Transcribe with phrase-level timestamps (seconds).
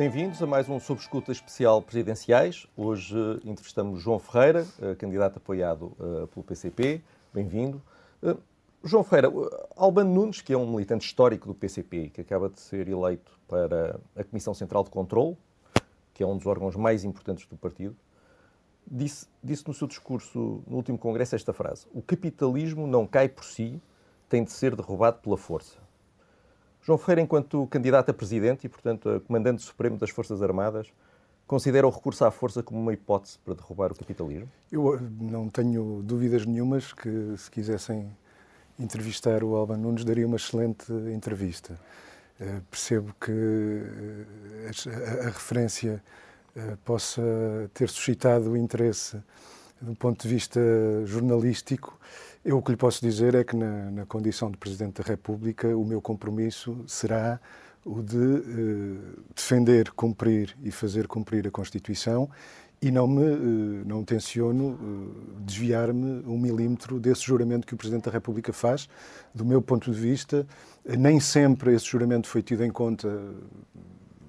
[0.00, 2.66] bem-vindos a mais um Sob Escuta especial presidenciais.
[2.74, 7.02] Hoje uh, entrevistamos João Ferreira, uh, candidato apoiado uh, pelo PCP.
[7.34, 7.82] Bem-vindo.
[8.82, 9.30] João Ferreira,
[9.76, 14.00] Albano Nunes, que é um militante histórico do PCP, que acaba de ser eleito para
[14.16, 15.36] a Comissão Central de Controlo,
[16.14, 17.94] que é um dos órgãos mais importantes do partido,
[18.90, 23.44] disse, disse no seu discurso no último congresso esta frase: O capitalismo não cai por
[23.44, 23.78] si,
[24.30, 25.76] tem de ser derrubado pela força.
[26.82, 30.88] João Ferreira, enquanto candidato a presidente e, portanto, a comandante supremo das Forças Armadas,
[31.46, 34.48] considera o recurso à força como uma hipótese para derrubar o capitalismo?
[34.70, 38.08] Eu eh, não tenho dúvidas nenhumas que, se quisessem
[38.78, 41.78] entrevistar o Alban Nunes, daria uma excelente entrevista.
[42.40, 44.26] Uh, percebo que uh,
[44.66, 46.02] a, a, referência
[46.56, 47.20] uh, possa
[47.74, 49.20] ter suscitado interesse
[49.80, 50.60] do ponto de vista
[51.04, 51.98] jornalístico
[52.44, 55.76] eu o que lhe posso dizer é que, na, na condição de Presidente da República,
[55.76, 57.38] o meu compromisso será
[57.84, 62.28] o de eh, defender, cumprir e fazer cumprir a Constituição
[62.80, 68.04] e não me eh, não tenciono eh, desviar-me um milímetro desse juramento que o Presidente
[68.04, 68.88] da República faz.
[69.34, 70.46] Do meu ponto de vista,
[70.84, 73.08] nem sempre esse juramento foi tido em conta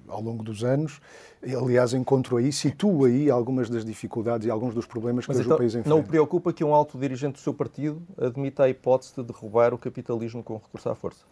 [0.08, 1.00] ao longo dos anos.
[1.42, 5.46] Aliás, encontro aí, situo aí algumas das dificuldades e alguns dos problemas que Mas hoje
[5.46, 5.88] então, o país enfrenta.
[5.88, 9.74] Não o preocupa que um alto dirigente do seu partido admita a hipótese de derrubar
[9.74, 11.24] o capitalismo com recurso à força?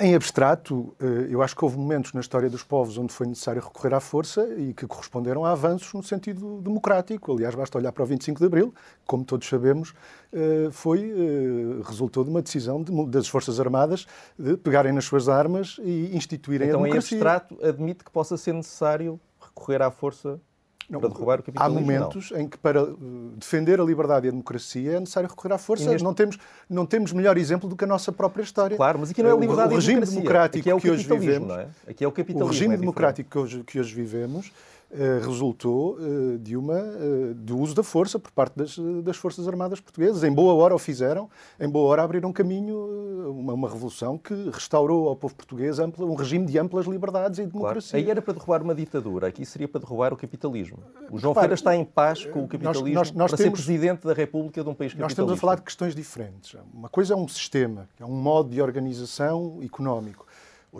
[0.00, 3.62] Em abstrato, eh, eu acho que houve momentos na história dos povos onde foi necessário
[3.62, 7.32] recorrer à força e que corresponderam a avanços no sentido democrático.
[7.32, 8.74] Aliás, basta olhar para o 25 de Abril,
[9.06, 9.94] como todos sabemos,
[10.32, 14.04] eh, foi, eh, resultou de uma decisão das Forças Armadas
[14.36, 17.16] de pegarem nas suas armas e instituírem então, a democracia.
[17.16, 19.20] Então, em abstrato, admite que possa ser necessário
[19.54, 20.40] recorrer à força
[20.88, 21.78] não, para derrubar o capitalismo.
[21.78, 22.40] Há momentos não.
[22.40, 22.96] em que, para uh,
[23.36, 25.88] defender a liberdade e a democracia, é necessário recorrer à força.
[25.88, 26.04] Neste...
[26.04, 26.38] Não, temos,
[26.68, 28.76] não temos melhor exemplo do que a nossa própria história.
[28.76, 30.90] Claro, mas aqui não é a liberdade o, o regime democrático aqui é o que
[30.90, 31.48] hoje vivemos.
[31.48, 31.68] Não é?
[31.88, 32.46] Aqui é o capitalismo.
[32.46, 34.73] O regime é democrático que hoje, que hoje vivemos eh,
[35.22, 39.80] resultou uh, de uma, uh, do uso da força por parte das, das, Forças Armadas
[39.80, 40.22] Portuguesas.
[40.22, 41.28] Em boa hora o fizeram,
[41.58, 46.14] em boa hora abriram caminho, uma, uma, revolução que restaurou ao povo português ampla, um
[46.14, 47.90] regime de amplas liberdades e democracia.
[47.90, 48.04] Claro.
[48.04, 50.78] Aí era para derrubar uma ditadura, aqui seria para derrubar o capitalismo.
[51.10, 53.66] O João Ferreira está em paz com o capitalismo nós, nós, nós para temos, ser
[53.66, 55.02] Presidente da República de um país capitalista.
[55.02, 56.56] Nós estamos a falar de questões diferentes.
[56.72, 60.24] Uma coisa é um sistema, é um modo de organização económico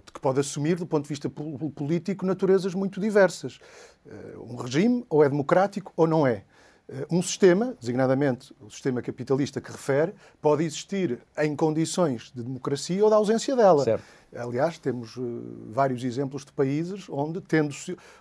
[0.00, 3.58] que pode assumir, do ponto de vista político, naturezas muito diversas.
[4.06, 6.44] Eh, um regime ou é democrático ou não é.
[6.88, 13.02] Eh, um sistema, designadamente o sistema capitalista que refere, pode existir em condições de democracia
[13.02, 13.84] ou da ausência dela.
[13.84, 14.04] Certo.
[14.36, 15.22] Aliás, temos uh,
[15.70, 17.72] vários exemplos de países onde, tendo,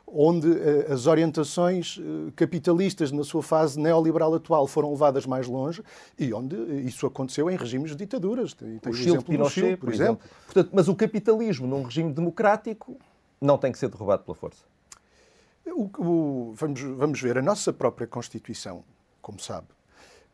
[0.08, 5.82] onde uh, as orientações uh, capitalistas na sua fase neoliberal atual foram levadas mais longe
[6.18, 8.54] e onde isso aconteceu em regimes de ditaduras.
[8.54, 10.22] Tem, tem o, Chile, exemplo Pinochet, Chile, por, por exemplo.
[10.24, 10.38] exemplo.
[10.46, 12.96] Portanto, mas o capitalismo num regime democrático
[13.42, 14.64] não tem que ser derrubado pela força.
[15.66, 18.84] O, o, vamos, vamos ver, a nossa própria Constituição,
[19.22, 19.68] como sabe,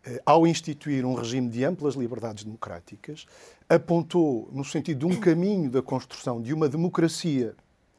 [0.03, 3.25] eh, ao instituir um regime de amplas liberdades democráticas,
[3.67, 7.56] apontou no sentido de um caminho da construção de uma democracia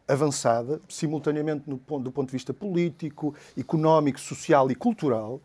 [0.09, 5.41] avançada, simultaneamente do ponto de vista político, económico, social e cultural,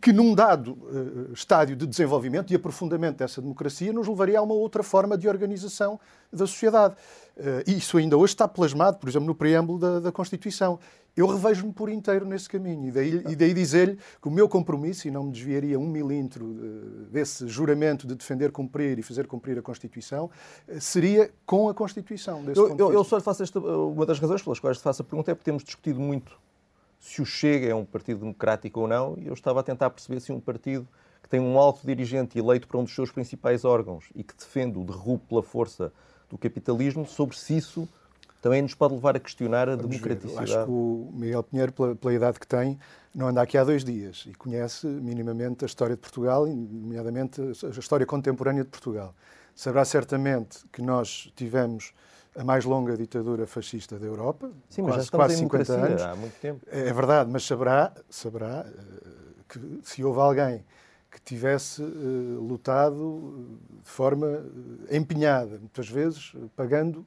[0.00, 4.54] que num dado uh, estádio de desenvolvimento e aprofundamento dessa democracia nos levaria a uma
[4.54, 5.98] outra forma de organização
[6.32, 6.94] da sociedade.
[7.40, 10.78] Uh, isso ainda hoje está plasmado, por exemplo, no preâmbulo da, da Constituição.
[11.16, 15.08] Eu revejo-me por inteiro nesse caminho e daí, e daí dizer-lhe que o meu compromisso,
[15.08, 19.58] e não me desviaria um milímetro uh, desse juramento de defender, cumprir e fazer cumprir
[19.58, 20.30] a Constituição,
[20.78, 22.44] seria com a Constituição.
[22.54, 25.04] eu, eu, eu, só lhe faço esta, uma das razões pelas quais lhe faço a
[25.04, 26.38] pergunta é porque temos discutido muito
[27.00, 30.20] se o Chega é um partido democrático ou não, e eu estava a tentar perceber
[30.20, 30.86] se um partido
[31.22, 34.78] que tem um alto dirigente eleito para um dos seus principais órgãos e que defende
[34.78, 35.90] o derrubo pela força
[36.30, 37.88] do capitalismo, sobre se isso
[38.40, 40.50] também nos pode levar a questionar a Vamos democraticidade.
[40.50, 40.56] Ver.
[40.58, 42.78] Acho que o Miguel Pinheiro, pela, pela, idade que tem,
[43.14, 47.78] não anda aqui há dois dias e conhece minimamente a história de Portugal, nomeadamente a
[47.78, 49.14] história contemporânea de Portugal.
[49.54, 51.92] Saberá certamente que nós tivemos
[52.34, 56.02] a mais longa ditadura fascista da Europa, Sim, quase, quase 50 anos.
[56.02, 56.64] Há muito tempo.
[56.70, 59.10] É verdade, mas saberá, saberá eh,
[59.48, 60.64] que se houve alguém
[61.10, 66.98] que tivesse uh, lutado de forma uh, empenhada, muitas vezes pagando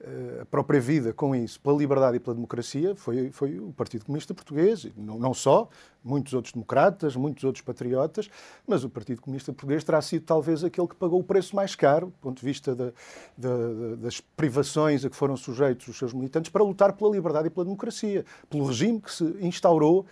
[0.00, 4.04] uh, a própria vida com isso, pela liberdade e pela democracia, foi, foi o Partido
[4.04, 5.68] Comunista Português, não, não só,
[6.02, 8.28] muitos outros democratas, muitos outros patriotas,
[8.66, 12.06] mas o Partido Comunista Português terá sido talvez aquele que pagou o preço mais caro,
[12.06, 12.92] do ponto de vista da,
[13.38, 17.50] da, das privações a que foram sujeitos os seus militantes, para lutar pela liberdade e
[17.50, 20.04] pela democracia, pelo regime que se instaurou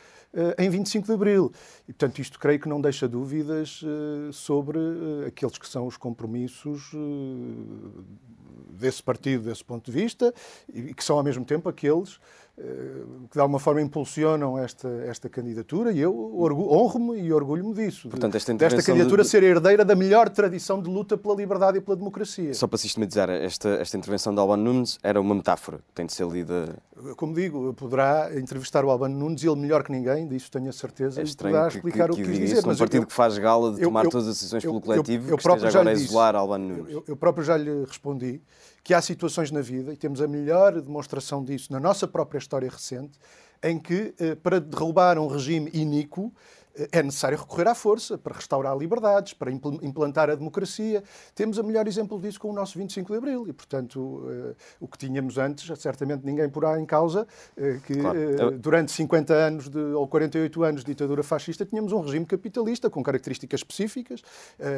[0.59, 1.53] em 25 de Abril.
[1.89, 5.97] E, portanto, isto creio que não deixa dúvidas uh, sobre uh, aqueles que são os
[5.97, 6.93] compromissos
[8.71, 10.33] desse partido, desse ponto de vista,
[10.73, 12.19] e que são ao mesmo tempo aqueles
[13.31, 18.09] que de alguma forma impulsionam esta, esta candidatura e eu honro-me e orgulho-me disso.
[18.09, 19.29] Portanto, esta desta candidatura de...
[19.29, 22.53] ser herdeira da melhor tradição de luta pela liberdade e pela democracia.
[22.53, 26.27] Só para sistematizar, esta, esta intervenção de Albano Nunes era uma metáfora, tem de ser
[26.27, 26.77] lida.
[27.17, 31.23] Como digo, poderá entrevistar o Albano Nunes ele melhor que ninguém, disso tenho a certeza,
[31.23, 32.59] é poderá explicar que, o que, que quis dizer.
[32.59, 35.39] Um partido eu, que faz gala de tomar eu, todas as decisões pelo coletivo, eu,
[35.39, 36.93] que esteja agora a isolar Albano Nunes.
[36.93, 38.43] Eu, eu próprio já lhe respondi
[38.83, 42.50] que há situações na vida, e temos a melhor demonstração disso na nossa própria história
[42.59, 43.19] recente,
[43.63, 46.33] em que, eh, para derrubar um regime iníquo,
[46.75, 51.03] eh, é necessário recorrer à força para restaurar liberdades, para implantar a democracia.
[51.35, 54.89] Temos o melhor exemplo disso com o nosso 25 de Abril e, portanto, eh, o
[54.89, 57.27] que tínhamos antes, certamente ninguém porá em causa
[57.85, 58.59] que claro.
[58.59, 63.03] durante 50 anos de, ou 48 anos de ditadura fascista tínhamos um regime capitalista com
[63.03, 64.23] características específicas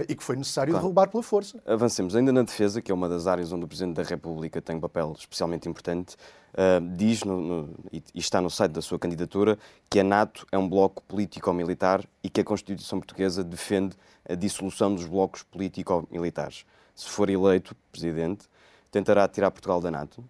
[0.09, 0.85] e que foi necessário claro.
[0.85, 1.63] derrubar pela força.
[1.65, 4.77] Avancemos ainda na defesa, que é uma das áreas onde o Presidente da República tem
[4.77, 6.17] um papel especialmente importante.
[6.53, 9.59] Uh, diz, no, no, e está no site da sua candidatura,
[9.89, 13.97] que a NATO é um bloco político-militar e que a Constituição Portuguesa defende
[14.29, 16.67] a dissolução dos blocos político-militares.
[16.95, 18.47] Se for eleito presidente,
[18.91, 20.23] tentará tirar Portugal da NATO?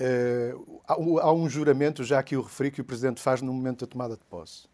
[0.00, 3.90] Uh, há um juramento, já que o referi, que o Presidente faz no momento da
[3.90, 4.68] tomada de posse.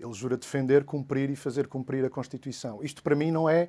[0.00, 2.82] Ele jura defender, cumprir e fazer cumprir a Constituição.
[2.82, 3.68] Isto, para mim, não é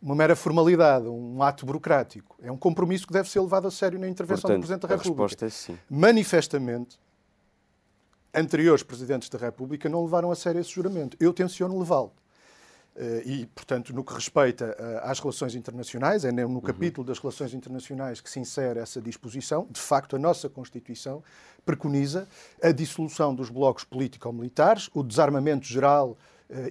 [0.00, 2.36] uma mera formalidade, um ato burocrático.
[2.42, 4.96] É um compromisso que deve ser levado a sério na intervenção Portanto, do Presidente da
[4.96, 5.22] República.
[5.22, 5.78] A resposta é sim.
[5.88, 6.98] Manifestamente,
[8.34, 11.16] anteriores Presidentes da República não levaram a sério esse juramento.
[11.20, 12.12] Eu tenciono levá-lo.
[12.96, 16.60] Eh, e, portanto, no que respeita eh, às relações internacionais, é no uhum.
[16.60, 19.66] capítulo das relações internacionais que se insere essa disposição.
[19.70, 21.22] De facto, a nossa Constituição
[21.64, 22.26] preconiza
[22.62, 26.16] a dissolução dos blocos político-militares, o desarmamento geral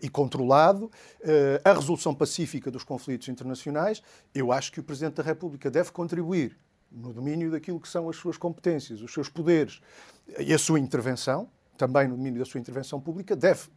[0.02, 0.92] e controlado,
[1.22, 4.02] eh, a resolução pacífica dos conflitos internacionais,
[4.34, 6.58] eu acho que o Presidente da República deve contribuir
[6.92, 9.80] no domínio daquilo que são as suas competências, os seus poderes
[10.40, 13.70] e a sua intervenção, também no domínio da sua intervenção pública, deve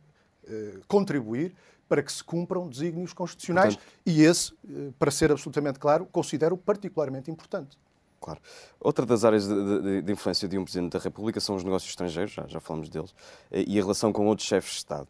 [0.49, 1.55] eh, contribuir
[1.89, 4.55] para que se cumpram desígnios constitucionais Portanto, e esse,
[4.99, 7.77] para ser absolutamente claro, considero particularmente importante.
[8.23, 8.41] Claro.
[8.81, 11.91] Outra das áreas de, de, de, influência de um Presidente da República são os negócios
[11.91, 13.13] estrangeiros, já, já falamos deles,
[13.51, 15.09] e a relação com outros chefes de Estado.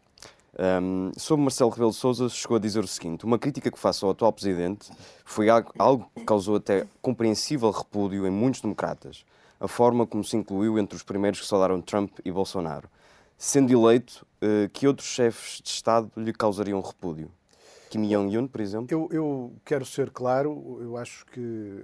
[0.59, 4.05] Um, sobre Marcelo Rebelo de Sousa, chegou a dizer o seguinte: uma crítica que faço
[4.05, 4.91] ao atual presidente
[5.25, 9.25] foi algo, que causou até compreensível repúdio em muitos democratas,
[9.59, 12.87] a forma como se incluiu entre os primeiros que saudaram Trump e Bolsonaro.
[13.35, 17.31] Sendo eleito, uh, que outros chefes de Estado lhe causariam repúdio?
[17.93, 18.87] Kim Jong-un, por exemplo?
[18.89, 21.79] Eu, eu, quero ser claro, eu acho que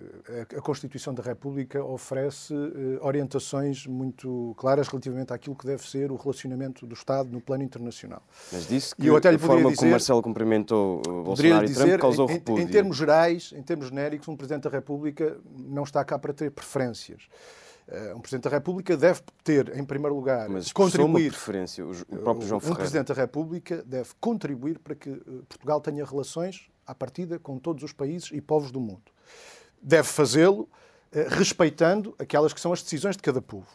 [0.57, 6.15] a, Constituição da República oferece uh, orientações muito claras relativamente àquilo que deve ser o
[6.15, 8.23] relacionamento do Estado no plano internacional.
[8.51, 11.85] Mas disse que eu até lhe a forma dizer, como Marcelo cumprimentou Bolsonaro dizer, e
[11.85, 12.63] Trump causou em, repúdio.
[12.63, 16.33] Em, em termos gerais, em termos genéricos, um Presidente da República não está cá para
[16.33, 17.21] ter preferências.
[17.89, 21.23] Uh, um Presidente da República deve ter, em primeiro lugar, Mas contribuir.
[21.23, 22.79] Uma preferência, o próprio João Ferreira.
[22.79, 27.57] Um Presidente da República deve contribuir para que uh, Portugal tenha relações à partida com
[27.57, 29.11] todos os países e povos do mundo.
[29.81, 30.69] Deve fazê-lo uh,
[31.29, 33.67] respeitando aquelas que são as decisões de cada povo.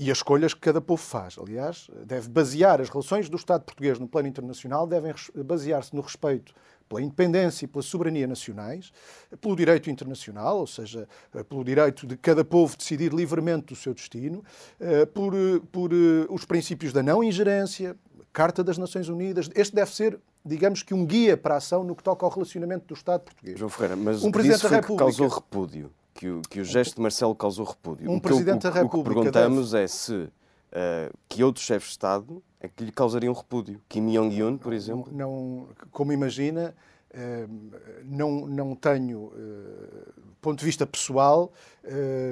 [0.00, 1.36] E as escolhas que cada povo faz.
[1.38, 6.52] Aliás, deve basear as relações do Estado português no plano internacional, devem basear-se no respeito
[6.90, 8.92] pela independência e pela soberania nacionais,
[9.40, 13.94] pelo direito internacional, ou seja, eh, pelo direito de cada povo decidir livremente do seu
[13.94, 14.44] destino,
[14.80, 15.90] eh, por, eh, por
[16.28, 17.96] os princípios da não ingerência,
[18.32, 19.48] Carta das Nações Unidas.
[19.54, 22.86] Este deve ser digamos que um guia para a ação no que toca ao relacionamento
[22.86, 23.58] do Estado português.
[23.58, 27.02] João Ferreira, mas um Presidente da República causou repúdio, que o, que o gesto de
[27.02, 28.10] Marcelo causou repúdio.
[28.10, 28.98] Um o Presidente eu, da República.
[28.98, 29.84] O que perguntamos deve...
[29.84, 30.28] é se
[30.72, 33.80] uh, que outros chefes de Estado é que lhe causariam repúdio.
[33.88, 35.10] Kim Jong-un, por exemplo?
[35.12, 36.74] Não, como imagina,
[38.04, 41.79] não, não tenho, eh, ponto de vista pessoal, eh,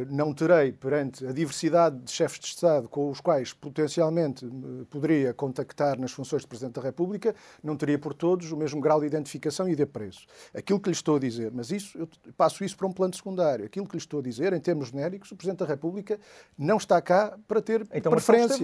[0.08, 4.46] não terei perante a diversidade de chefes de Estado com os quais potencialmente
[4.90, 9.00] poderia contactar nas funções de Presidente da República, não teria por todos o mesmo grau
[9.00, 10.26] de identificação e de apreço.
[10.54, 13.64] Aquilo que lhe estou a dizer, mas isso eu passo isso para um plano secundário.
[13.64, 16.18] Aquilo que lhe estou a dizer, em termos genéricos, o Presidente da República
[16.56, 18.12] não está cá para ter então,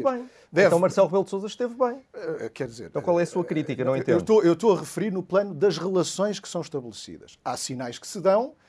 [0.03, 0.29] bem.
[0.53, 0.67] Deve...
[0.67, 1.95] Então Marcelo Rebelo de Sousa esteve bem.
[1.95, 2.87] Uh, quer dizer...
[2.87, 3.85] Então qual é a sua crítica?
[3.85, 4.11] Não entendo.
[4.11, 7.39] Eu estou, eu estou a referir no plano das relações que são estabelecidas.
[7.45, 8.64] Há sinais que se dão, eh,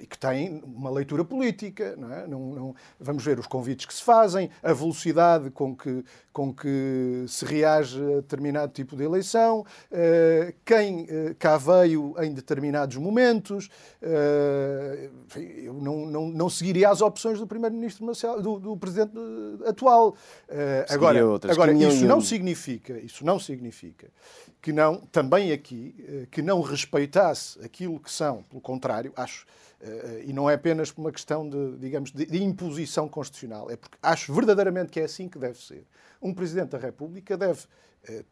[0.00, 1.94] e que têm uma leitura política.
[1.96, 2.26] Não, é?
[2.26, 7.24] não, não vamos ver os convites que se fazem, a velocidade com que, com que
[7.28, 13.68] se reage a determinado tipo de eleição, eh, quem eh, cá veio em determinados momentos.
[15.64, 18.06] Eu não, não, não seguiria as opções do Primeiro-Ministro
[18.40, 19.12] do, do Presidente
[19.66, 20.16] atual.
[20.88, 21.18] Agora,
[21.50, 24.08] agora isso não significa, isso não significa
[24.62, 29.46] que não, também aqui, que não respeitasse aquilo que são, pelo contrário, acho
[30.24, 34.32] e não é apenas por uma questão de, digamos, de, imposição constitucional, é porque acho
[34.32, 35.86] verdadeiramente que é assim que deve ser.
[36.20, 37.66] Um Presidente da República deve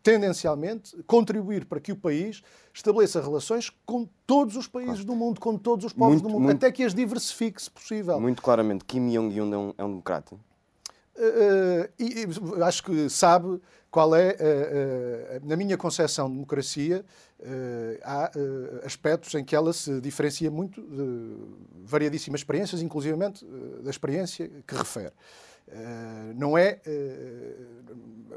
[0.03, 5.07] tendencialmente, contribuir para que o país estabeleça relações com todos os países claro.
[5.07, 7.71] do mundo, com todos os povos muito, do mundo, muito, até que as diversifique, se
[7.71, 8.21] possível.
[8.21, 10.37] Muito claramente, Kim Jong-un é, um, é um democrata?
[11.17, 12.27] Uh, e,
[12.65, 13.61] acho que sabe
[13.95, 17.05] qual é, uh, uh, na minha concepção de democracia,
[18.03, 18.31] há
[18.85, 23.45] aspectos em que ela se diferencia muito de variadíssimas experiências, inclusivamente
[23.83, 25.13] da experiência que refere.
[26.35, 26.81] Não é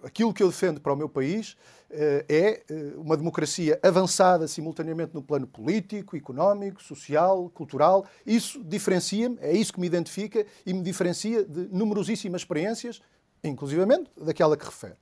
[0.03, 1.55] aquilo que eu defendo para o meu país
[1.89, 2.63] é
[2.97, 8.05] uma democracia avançada simultaneamente no plano político, económico, social, cultural.
[8.25, 13.01] Isso diferencia-me, é isso que me identifica e me diferencia de numerosíssimas experiências,
[13.41, 14.95] inclusivamente daquela que refere.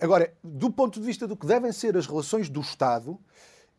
[0.00, 3.18] Agora, do ponto de vista do que devem ser as relações do Estado,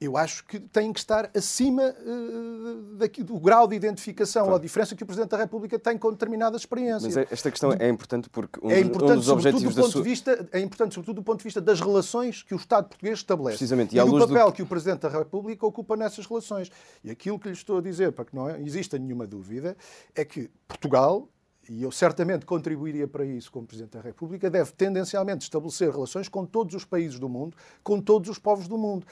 [0.01, 4.53] eu acho que têm que estar acima uh, daqui, do grau de identificação claro.
[4.53, 7.15] ou a diferença que o Presidente da República tem com determinadas experiências.
[7.15, 10.01] Mas esta questão é importante porque um, é importante, um dos objetivos do ponto sua...
[10.01, 13.19] de vista É importante, sobretudo, do ponto de vista das relações que o Estado português
[13.19, 13.57] estabelece.
[13.57, 13.95] Precisamente.
[13.95, 14.53] E, e do papel do...
[14.53, 16.71] que o Presidente da República ocupa nessas relações.
[17.03, 19.77] E aquilo que lhe estou a dizer, para que não exista nenhuma dúvida,
[20.15, 21.29] é que Portugal
[21.69, 26.45] e eu certamente contribuiria para isso como Presidente da República, deve tendencialmente estabelecer relações com
[26.45, 29.05] todos os países do mundo, com todos os povos do mundo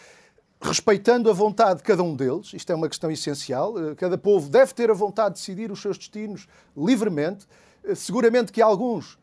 [0.62, 4.50] respeitando a vontade de cada um deles, isto é uma questão essencial, eh, cada povo
[4.50, 7.48] deve ter a vontade de decidir os seus destinos livremente.
[7.84, 9.18] Eh, seguramente que alguns,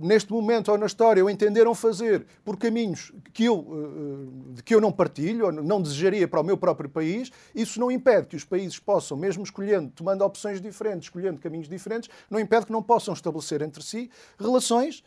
[0.00, 4.80] neste momento ou na história, o entenderam fazer por caminhos que eu, de que eu
[4.80, 7.30] não partilho, ou não desejaria para o meu próprio país.
[7.54, 12.08] Isso não impede que os países possam, mesmo escolhendo, tomando opções diferentes, escolhendo caminhos diferentes,
[12.30, 15.02] não impede que não possam estabelecer entre si relações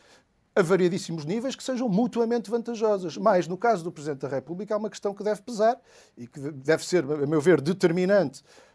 [0.57, 3.15] a variadíssimos níveis que sejam mutuamente vantajosas.
[3.15, 5.79] Mas, no caso do Presidente da República, há uma questão que deve pesar
[6.17, 8.66] e que deve ser, a meu ver, determinante eh,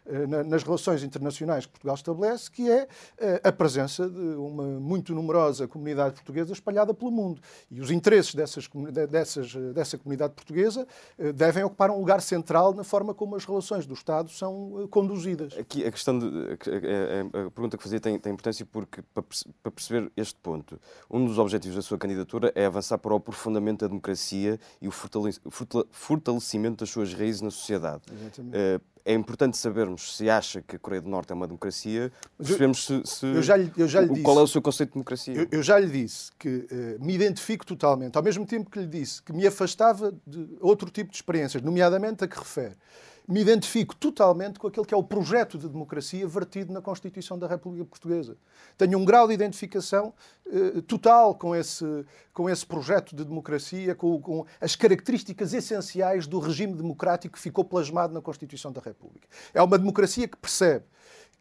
[0.47, 5.67] nas relações internacionais que Portugal estabelece, que é eh, a presença de uma muito numerosa
[5.67, 7.41] comunidade portuguesa espalhada pelo mundo.
[7.71, 8.67] E os interesses dessas,
[9.09, 10.85] dessas, dessa comunidade portuguesa
[11.17, 15.57] eh, devem ocupar um lugar central na forma como as relações do Estado são conduzidas.
[15.57, 20.35] Aqui a questão de, a, pergunta que fazia tem, tem importância porque para perceber este
[20.39, 20.79] ponto,
[21.09, 24.91] um dos objetivos da sua candidatura é avançar para o aprofundamento da democracia e o
[24.91, 28.03] fortalecimento das suas raízes na sociedade.
[28.11, 32.85] Exatamente é importante sabermos se acha que a Coreia do Norte é uma democracia, percebemos
[32.85, 34.89] se, se eu já lhe, eu já lhe o, disse, qual é o seu conceito
[34.89, 35.33] de democracia.
[35.33, 38.87] Eu, eu já lhe disse que uh, me identifico totalmente, ao mesmo tempo que lhe
[38.87, 42.75] disse que me afastava de outro tipo de experiências, nomeadamente a que refere
[43.27, 47.47] me identifico totalmente com aquele que é o projeto de democracia vertido na Constituição da
[47.47, 48.37] República Portuguesa.
[48.77, 50.13] Tenho um grau de identificação
[50.45, 56.39] eh, total com esse, com esse projeto de democracia, com, com, as características essenciais do
[56.39, 59.27] regime democrático que ficou plasmado na Constituição da República.
[59.53, 60.85] É uma democracia que percebe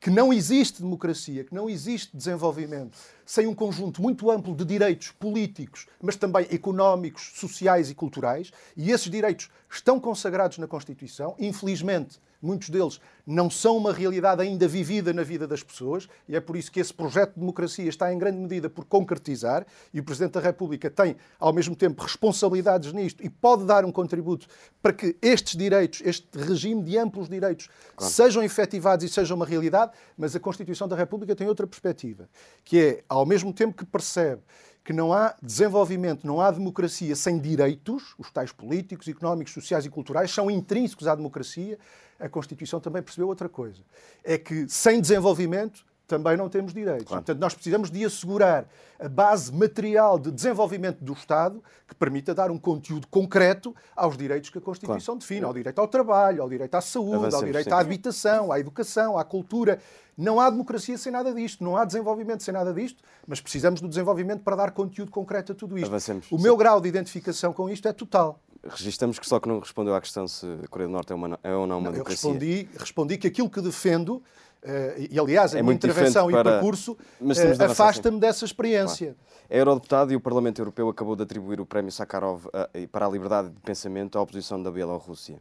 [0.02, 5.12] que não existe democracia, que não existe desenvolvimento sem um conjunto muito amplo de direitos
[5.12, 12.18] políticos, mas também económicos, sociais e culturais, e esses direitos estão consagrados na Constituição, infelizmente
[12.42, 16.56] muitos deles não são uma realidade ainda vivida na vida das pessoas, e é por
[16.56, 20.32] isso que esse projeto de democracia está em grande medida por concretizar, e o Presidente
[20.32, 24.46] da República tem, ao mesmo tempo, responsabilidades nisto e pode dar um contributo
[24.82, 28.12] para que estes direitos, este regime de amplos direitos, claro.
[28.12, 32.28] sejam efetivados e sejam uma realidade, mas a Constituição da República tem outra perspectiva,
[32.64, 34.42] que é, ao mesmo tempo que percebe
[34.84, 39.90] que não há desenvolvimento, não há democracia sem direitos, os tais políticos, económicos, sociais e
[39.90, 41.78] culturais são intrínsecos à democracia,
[42.18, 43.82] a Constituição também percebeu outra coisa.
[44.24, 47.06] É que sem desenvolvimento também não temos direitos.
[47.06, 47.22] Claro.
[47.22, 48.66] Portanto, nós precisamos de assegurar
[48.98, 54.50] a base material de desenvolvimento do Estado que permita dar um conteúdo concreto aos direitos
[54.50, 55.20] que a Constituição claro.
[55.20, 57.74] define, ao direito ao trabalho, ao direito à saúde, Avancemos, ao direito sim.
[57.74, 59.80] à habitação, à educação, à cultura.
[60.16, 63.88] Não há democracia sem nada disto, não há desenvolvimento sem nada disto, mas precisamos do
[63.88, 65.88] desenvolvimento para dar conteúdo concreto a tudo isto.
[65.88, 66.30] Avancemos.
[66.30, 68.38] O meu grau de identificação com isto é total.
[68.64, 71.38] Registamos que só que não respondeu à questão se a Coreia do Norte é, uma,
[71.42, 72.28] é ou não uma não, democracia.
[72.28, 74.22] Eu respondi, respondi que aquilo que defendo
[75.10, 76.50] e aliás, a é minha intervenção para...
[76.50, 79.14] e percurso uh, afasta-me dessa experiência.
[79.14, 79.32] Claro.
[79.50, 83.08] É eurodeputado e o Parlamento Europeu acabou de atribuir o prémio Sakharov uh, para a
[83.08, 85.40] liberdade de pensamento à oposição da Bielorrússia.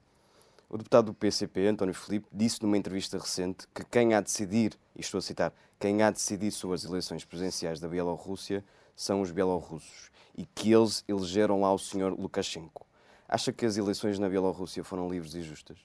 [0.69, 4.77] O deputado do PCP, António Filipe, disse numa entrevista recente que quem há de decidir,
[4.95, 8.63] e estou a citar, quem há de decidir sobre as eleições presidenciais da Bielorrússia
[8.95, 12.13] são os bielorrussos e que eles elegeram lá o Sr.
[12.17, 12.85] Lukashenko.
[13.27, 15.77] Acha que as eleições na Bielorrússia foram livres e justas?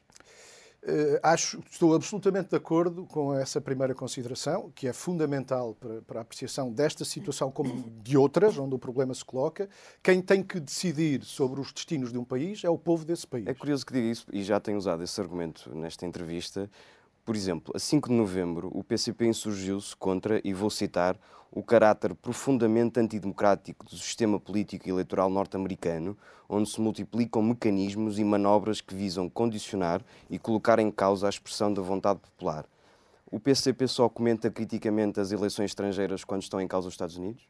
[0.87, 6.21] Uh, acho, estou absolutamente de acordo com essa primeira consideração, que é fundamental para, para,
[6.21, 9.69] a apreciação desta situação como de outras, onde o problema se coloca.
[10.01, 13.49] Quem tem que decidir sobre os destinos de um país é o povo desse país.
[13.49, 16.71] É curioso que diga isso, e já tenho usado esse argumento nesta entrevista,
[17.27, 21.19] Por exemplo, a 5 de novembro, o PCP insurgiu-se contra, e vou citar,
[21.51, 26.17] o caráter profundamente antidemocrático do sistema político e eleitoral norte-americano,
[26.49, 31.75] onde se multiplicam mecanismos e manobras que visam condicionar e colocar em causa a expressão
[31.75, 32.65] da vontade popular.
[33.29, 37.43] O PCP só comenta criticamente as eleições estrangeiras quando estão em causa os Estados Unidos?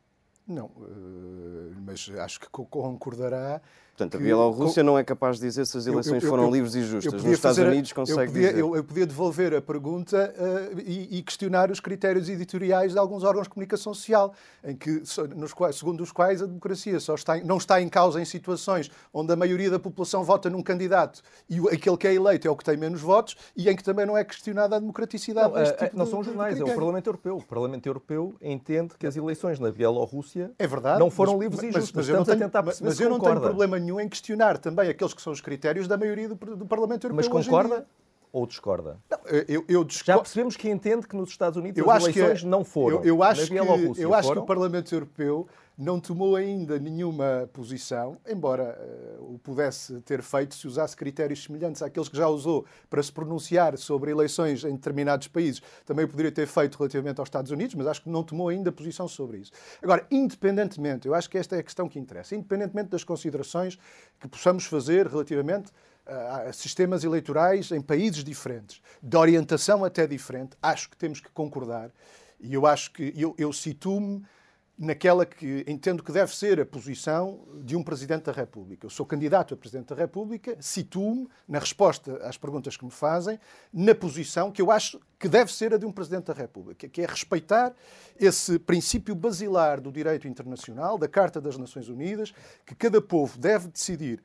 [0.49, 3.61] Não, eh, mas acho que concordará
[3.97, 6.75] Portanto, a Bielorrússia não é capaz de dizer se as eleições eu, eu, foram livres
[6.75, 7.15] e justas.
[7.15, 8.61] Nos Estados Unidos consegue podia, dizer.
[8.61, 13.45] Eu, podia devolver a pergunta uh, e, e, questionar os critérios editoriais de alguns órgãos
[13.45, 15.03] de comunicação social, em que,
[15.35, 18.91] nos quais, segundo os quais a democracia só está, não está em causa em situações
[19.15, 22.57] onde a maioria da população vota num candidato e aquele que é eleito é o
[22.57, 25.79] que tem menos votos e em que também não é questionada a democraticidade não, deste
[25.79, 27.37] tipo Não de, são jornais, é o Parlamento Europeu.
[27.39, 31.63] O Parlamento Europeu entende que as eleições na Bielorrússia é verdade, não foram mas, livres
[31.63, 31.93] e justas.
[31.95, 34.89] Mas, mas eu não tenho, mas, mas eu não tenho problema nenhum em questionar também
[34.89, 37.31] aqueles que são os critérios da maioria do, do Parlamento Europeu.
[37.33, 37.87] Mas concorda
[38.33, 38.99] ou discorda?
[39.11, 40.19] Não, eu, eu discordo.
[40.19, 42.99] Já percebemos que entende que nos Estados Unidos eu as eleições que, não foram.
[42.99, 48.17] Eu, eu acho, que, eu acho que o Parlamento Europeu não tomou ainda nenhuma posição,
[48.27, 48.79] embora
[49.21, 53.13] uh, o pudesse ter feito se usasse critérios semelhantes àqueles que já usou para se
[53.13, 55.63] pronunciar sobre eleições em determinados países.
[55.85, 59.07] Também poderia ter feito relativamente aos Estados Unidos, mas acho que não tomou ainda posição
[59.07, 59.53] sobre isso.
[59.83, 63.79] Agora, independentemente, eu acho que esta é a questão que interessa, independentemente das considerações
[64.19, 65.71] que possamos fazer relativamente
[66.07, 71.91] a sistemas eleitorais em países diferentes, de orientação até diferente, acho que temos que concordar.
[72.39, 74.25] E eu acho que eu, eu situo-me
[74.79, 78.85] naquela que entendo que deve ser a posição de um Presidente da República.
[78.85, 83.41] Eu sou candidato a Presidente da República, situo-me, na resposta às perguntas que me fazem,
[83.73, 87.01] na posição que eu acho que deve ser a de um Presidente da República, que
[87.01, 87.75] é respeitar
[88.21, 92.35] esse princípio basilar do direito internacional, da Carta das Nações Unidas,
[92.67, 94.23] que cada povo deve decidir,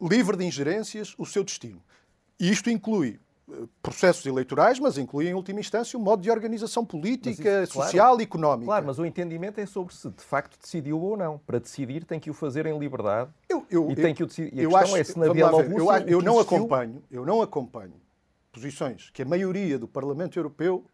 [0.00, 1.82] livre de ingerências, o seu destino.
[2.38, 3.18] E isto inclui
[3.82, 8.20] processos eleitorais, mas inclui, em última instância, o modo de organização política, isso, social claro,
[8.20, 8.66] e económica.
[8.66, 11.38] Claro, mas o entendimento é sobre se de facto decidiu ou não.
[11.38, 14.54] Para decidir tem que o fazer em liberdade eu, eu, e tem que o decidir.
[14.54, 16.04] E a eu questão acho, é se na Bielorrússia...
[16.06, 16.56] Eu, eu não existiu...
[16.56, 17.94] acompanho, eu não acompanho
[18.52, 20.84] posições que a maioria do Parlamento Europeu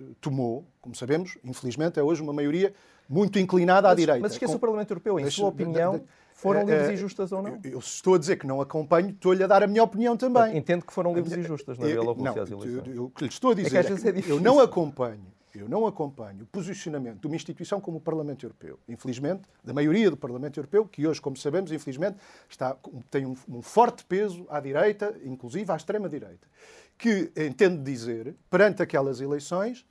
[0.00, 2.74] eh, tomou, como sabemos, infelizmente é hoje uma maioria
[3.08, 4.20] muito inclinada à mas, direita.
[4.20, 4.56] Mas esqueça Com...
[4.56, 5.92] o Parlamento Europeu, em sua opinião...
[5.92, 7.60] De, de, foram é, livres e justas ou não?
[7.62, 10.56] Eu, estou a dizer que não acompanho, estou-lhe a dar a minha opinião também.
[10.56, 12.98] Entendo que foram livres e justas na Bielorrússia as eleições.
[12.98, 15.86] O que lhe estou a dizer é que, é que eu não acompanho eu não
[15.86, 20.58] acompanho o posicionamento de uma instituição como o Parlamento Europeu, infelizmente, da maioria do Parlamento
[20.58, 22.16] Europeu, que hoje, como sabemos, infelizmente,
[22.48, 22.74] está,
[23.10, 26.48] tem um, um forte peso à direita, inclusive à extrema-direita,
[26.96, 29.84] que entende dizer, perante aquelas eleições,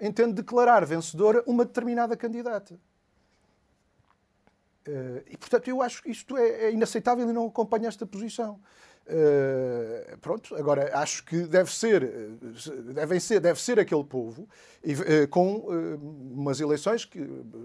[0.00, 2.78] entende declarar vencedora uma determinada candidata.
[4.86, 8.60] Uh, e, portanto, eu acho que isto é, é inaceitável e não acompanho esta posição.
[9.08, 12.10] Uh, pronto, agora acho que deve ser,
[12.92, 14.48] devem ser, deve ser aquele povo
[14.82, 17.20] e, uh, com uh, umas eleições que,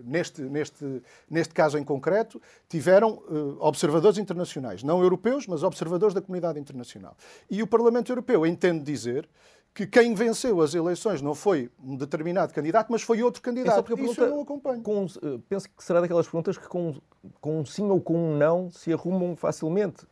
[0.06, 3.24] neste, neste, neste caso em concreto, tiveram
[3.60, 7.18] observadores internacionais, não europeus, mas observadores da comunidade internacional.
[7.50, 9.28] E o Parlamento Europeu entende dizer
[9.74, 13.94] que quem venceu as eleições não foi um determinado candidato, mas foi outro candidato.
[14.00, 14.82] Isso eu não acompanho.
[14.82, 15.06] Com,
[15.48, 17.00] penso que será daquelas perguntas que com,
[17.40, 20.06] com um sim ou com um não se arrumam facilmente.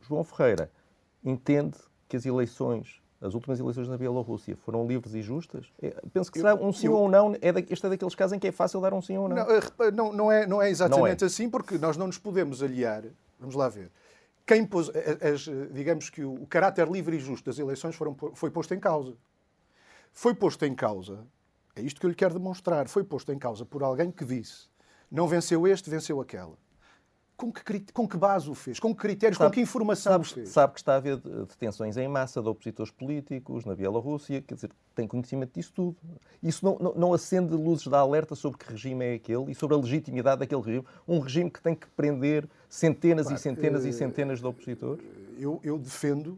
[0.00, 0.70] João Ferreira
[1.24, 1.76] entende
[2.08, 5.66] que as eleições, as últimas eleições na Bielorrússia, foram livres e justas?
[5.80, 7.36] É, penso que será um sim eu, ou um não.
[7.40, 9.36] É da, este é daqueles casos em que é fácil dar um sim ou não.
[9.36, 11.30] Não, eh, não, não é, não é exatamente não é.
[11.30, 13.04] assim, porque nós não nos podemos aliar.
[13.38, 13.92] Vamos lá ver
[14.48, 18.72] quem pôs, as, digamos que o, caráter livre e justo das eleições foram, foi posto
[18.74, 19.14] em causa.
[20.10, 21.26] Foi posto em causa,
[21.76, 24.68] é isto que eu lhe quero demonstrar, foi posto em causa por alguém que disse
[25.10, 26.56] não venceu este, venceu aquela.
[27.36, 28.80] Com que, com que base o fez?
[28.80, 29.38] Com que critérios?
[29.38, 30.48] Sabe, com que informação sabe, o fez?
[30.48, 34.72] Sabe que está a haver detenções em massa de opositores políticos na Bielorrússia, quer dizer,
[34.98, 35.96] tem conhecimento disso tudo.
[36.42, 39.76] Isso não, não, não acende luzes da alerta sobre que regime é aquele e sobre
[39.76, 40.84] a legitimidade daquele regime.
[41.06, 45.04] Um regime que tem que prender centenas claro, e centenas uh, e centenas de opositores?
[45.38, 46.36] Eu, eu defendo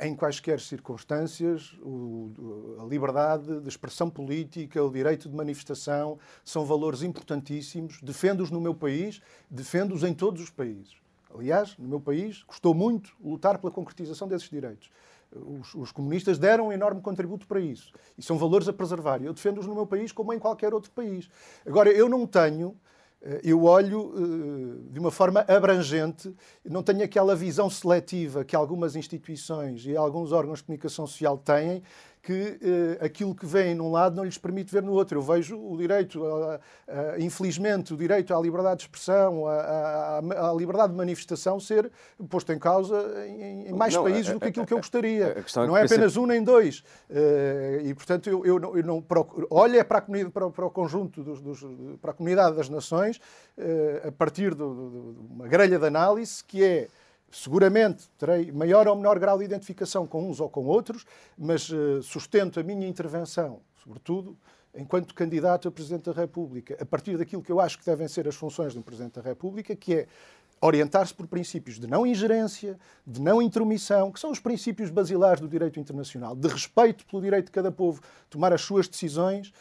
[0.00, 7.02] em quaisquer circunstâncias, o, a liberdade de expressão política, o direito de manifestação, são valores
[7.02, 8.00] importantíssimos.
[8.00, 10.96] Defendo-os no meu país, defendo-os em todos os países.
[11.34, 14.90] Aliás, no meu país, custou muito lutar pela concretização desses direitos.
[15.34, 17.92] Os, os, comunistas deram um enorme contributo para isso.
[18.18, 19.22] E são valores a preservar.
[19.22, 21.28] Eu defendo-os no meu país como em qualquer outro país.
[21.66, 22.76] Agora, eu não tenho
[23.22, 28.96] eh, eu olho eh, de uma forma abrangente, não tenho aquela visão seletiva que algumas
[28.96, 31.82] instituições e alguns órgãos de comunicação social têm,
[32.22, 32.32] que
[33.02, 35.18] uh, aquilo que vem num lado não lhes permite ver no outro.
[35.18, 36.60] Eu vejo o direito, uh, uh,
[37.18, 40.20] infelizmente, o direito à liberdade de expressão, à,
[40.56, 41.90] liberdade de manifestação ser
[42.30, 45.24] posto em causa em, em mais não, países a, do que aquilo que eu gostaria.
[45.24, 46.84] É não é apenas um nem dois.
[47.82, 50.70] e, portanto, eu, eu não, eu não procuro, olha para, a comunidade, para, para o
[50.70, 51.66] conjunto, dos, dos,
[52.00, 53.20] para a comunidade das nações,
[54.06, 56.88] a partir de uma grelha de análise que é
[57.32, 62.02] Seguramente terei maior ou menor grau de identificação com uns ou com outros, mas uh,
[62.02, 64.36] sustento a minha intervenção, sobretudo
[64.74, 68.28] enquanto candidato a Presidente da República, a partir daquilo que eu acho que devem ser
[68.28, 70.06] as funções de um Presidente da República, que é
[70.60, 75.48] orientar-se por princípios de não ingerência, de não intromissão, que são os princípios basilares do
[75.48, 79.52] direito internacional, de respeito pelo direito de cada povo tomar as suas decisões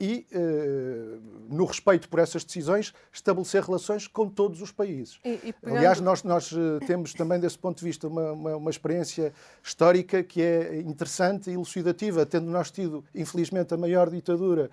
[0.00, 5.18] e, uh, no respeito por essas decisões, estabelecer relações com todos os países.
[5.24, 5.78] E, e pegando...
[5.78, 10.22] Aliás, nós, nós uh, temos também, desse ponto de vista, uma, uma, uma, experiência histórica
[10.22, 14.70] que é interessante e elucidativa, tendo nós tido, infelizmente, a maior ditadura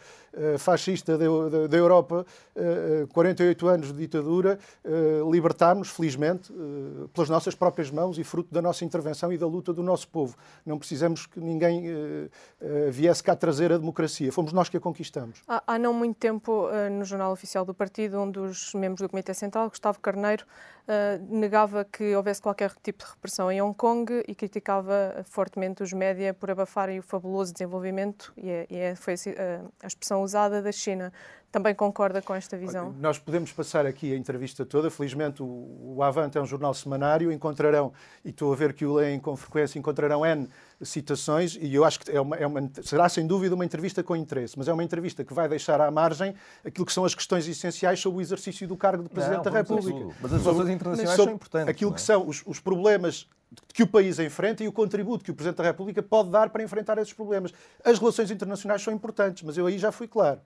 [0.57, 2.25] fascista da, da, da Europa,
[3.12, 4.57] 48 anos de ditadura,
[5.29, 6.53] libertámos, felizmente,
[7.13, 10.38] pelas nossas próprias mãos e fruto da nossa intervenção e da luta do nosso povo.
[10.65, 11.84] Não precisamos que ninguém
[12.89, 14.31] viesse cá trazer a democracia.
[14.31, 15.41] Fomos nós nós que a conquistamos.
[15.47, 19.10] Há, há não muito tempo, uh, no Jornal Oficial do Partido, um dos membros do
[19.10, 20.45] Comitê Central, Gustavo Carneiro,
[20.88, 25.94] uh, negava que houvesse qualquer tipo de repressão em Hong Kong e criticava fortemente os
[25.94, 30.62] média por abafarem o fabuloso desenvolvimento, e, é, e é, foi uh, a expressão usada,
[30.62, 31.12] da China.
[31.52, 32.96] Também concorda com esta visão?
[32.98, 34.89] Nós podemos passar aqui a entrevista toda.
[34.89, 37.30] Felizmente, o, o Avante é um jornal semanário.
[37.30, 37.91] Encontrarão,
[38.24, 40.48] e estou a ver que o leem com frequência, encontrarão N
[40.82, 41.58] citações.
[41.60, 44.58] E eu acho que é uma, é uma, será, sem dúvida, uma entrevista com interesse.
[44.58, 48.00] Mas é uma entrevista que vai deixar à margem aquilo que são as questões essenciais
[48.00, 50.15] sobre o exercício do cargo de Presidente não, da República.
[50.22, 51.69] Mas as internacionais são importantes.
[51.69, 51.93] Aquilo é?
[51.93, 53.27] que são os, os problemas
[53.73, 56.63] que o país enfrenta e o contributo que o Presidente da República pode dar para
[56.63, 57.53] enfrentar esses problemas.
[57.84, 60.39] As relações internacionais são importantes, mas eu aí já fui claro.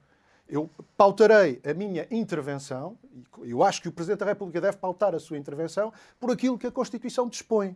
[0.47, 2.97] Eu pautarei a minha intervenção,
[3.43, 6.67] eu acho que o Presidente da República deve pautar a sua intervenção, por aquilo que
[6.67, 7.75] a Constituição dispõe.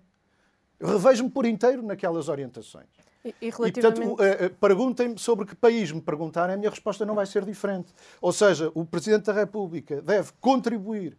[0.80, 2.88] Revejo-me por inteiro naquelas orientações.
[3.26, 4.02] E, e, relativamente...
[4.02, 7.26] e portanto, uh, uh, perguntem-me sobre que país me perguntarem, a minha resposta não vai
[7.26, 7.94] ser diferente.
[8.22, 11.18] Ou seja, o Presidente da República deve contribuir uh,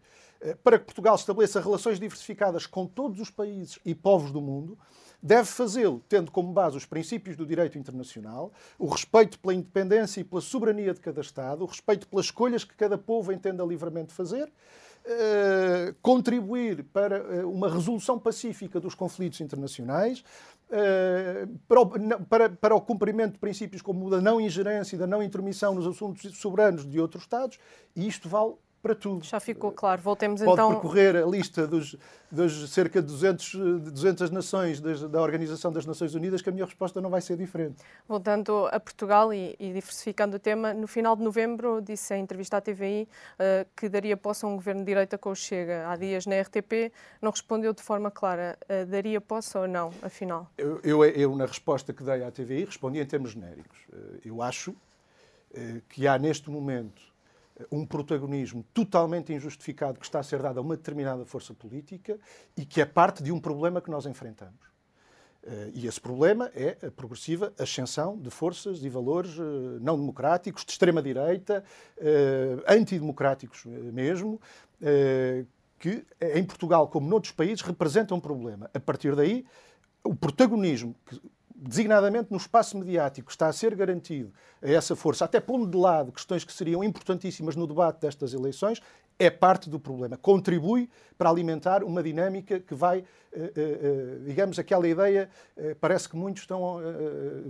[0.63, 4.79] para que Portugal estabeleça relações diversificadas com todos os países e povos do mundo,
[5.23, 10.25] deve fazê-lo tendo como base os princípios do direito internacional, o respeito pela independência e
[10.25, 14.51] pela soberania de cada Estado, o respeito pelas escolhas que cada povo entenda livremente fazer,
[15.03, 20.23] Uh, contribuir para uh, uma resolução pacífica dos conflitos internacionais,
[21.67, 21.87] para, o,
[22.27, 25.75] para, para, o, cumprimento de princípios como o da não ingerência e da não intromissão
[25.75, 27.59] nos assuntos soberanos de outros Estados,
[27.97, 29.25] e isto vale para tudo.
[29.25, 30.01] Já ficou claro.
[30.01, 30.69] Voltemos Pode então.
[30.69, 31.97] Pode percorrer a lista dos,
[32.31, 33.55] dos cerca de 200,
[33.93, 37.37] 200 nações das, da Organização das Nações Unidas, que a minha resposta não vai ser
[37.37, 37.83] diferente.
[38.09, 42.57] Voltando a Portugal e, e diversificando o tema, no final de novembro disse em entrevista
[42.57, 45.89] à TVI uh, que daria posse a um governo de direita com o Chega.
[45.89, 48.59] Há dias na RTP não respondeu de forma clara.
[48.65, 50.51] Uh, daria posse ou não, afinal?
[50.57, 53.79] Eu, eu, eu, na resposta que dei à TVI, respondi em termos genéricos.
[53.93, 54.75] Uh, eu acho
[55.89, 57.10] que há neste momento
[57.71, 62.19] um protagonismo totalmente injustificado que está a ser dado a uma determinada força política
[62.57, 64.71] e que é parte de um problema que nós enfrentamos.
[65.43, 70.65] Eh, e esse problema é a progressiva ascensão de forças e valores eh, não democráticos,
[70.65, 71.65] de extrema-direita,
[71.99, 74.41] eh, antidemocráticos mesmo,
[75.79, 78.71] que em Portugal, como noutros países, representam um problema.
[78.73, 79.45] A partir daí,
[80.05, 80.95] o protagonismo
[81.61, 86.11] designadamente no espaço mediático, está a ser garantido a essa força, até pondo de lado
[86.11, 88.81] questões que seriam importantíssimas no debate destas eleições,
[89.21, 90.17] é parte do problema.
[90.17, 95.29] Contribui para alimentar uma dinâmica que vai, eh, eh, eh, digamos, aquela ideia,
[95.79, 96.79] parece que muitos estão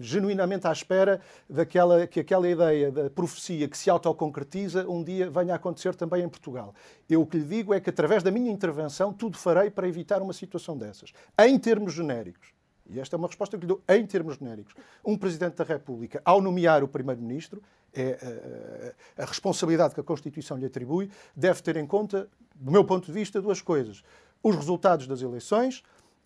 [0.00, 5.52] genuinamente à espera daquela, que aquela ideia da profecia que se autoconcretiza um dia venha
[5.52, 6.74] a acontecer também em Portugal.
[7.08, 10.20] Eu o que lhe digo é que, através da minha intervenção, tudo farei para evitar
[10.20, 11.12] uma situação dessas.
[11.38, 12.49] Em termos genéricos,
[12.90, 14.74] e esta é uma resposta que lhe dou em termos genéricos,
[15.05, 20.00] um Presidente da República, ao nomear o Primeiro-Ministro, é a, eh, eh, a, responsabilidade que
[20.00, 24.03] a Constituição lhe atribui, deve ter em conta, do meu ponto de vista, duas coisas.
[24.42, 25.83] Os resultados das eleições,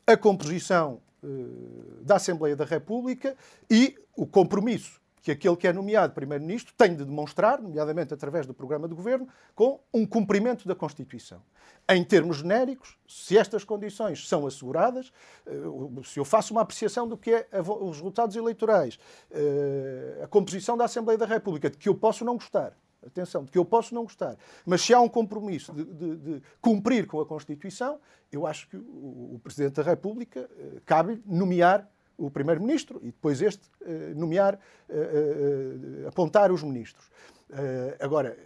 [0.06, 3.36] a composição uh, da Assembleia da República
[3.70, 8.52] e o compromisso que aquele que é nomeado Primeiro-Ministro tem de demonstrar, nomeadamente através do
[8.52, 11.40] programa de governo, com um cumprimento da Constituição.
[11.88, 15.10] Em termos genéricos, se estas condições são asseguradas,
[15.46, 15.52] eh,
[16.04, 18.98] se eu faço uma apreciação do que é os resultados eleitorais,
[19.30, 23.50] eh, a composição da Assembleia da República, de que eu posso não gostar, atenção, de
[23.50, 27.18] que eu posso não gostar, mas se há um compromisso de, de, de cumprir com
[27.18, 27.98] a Constituição,
[28.30, 33.42] eu acho que o, o Presidente da República eh, cabe nomear o Primeiro-Ministro e depois
[33.42, 37.04] este uh, nomear, uh, apontar os ministros.
[38.00, 38.36] agora,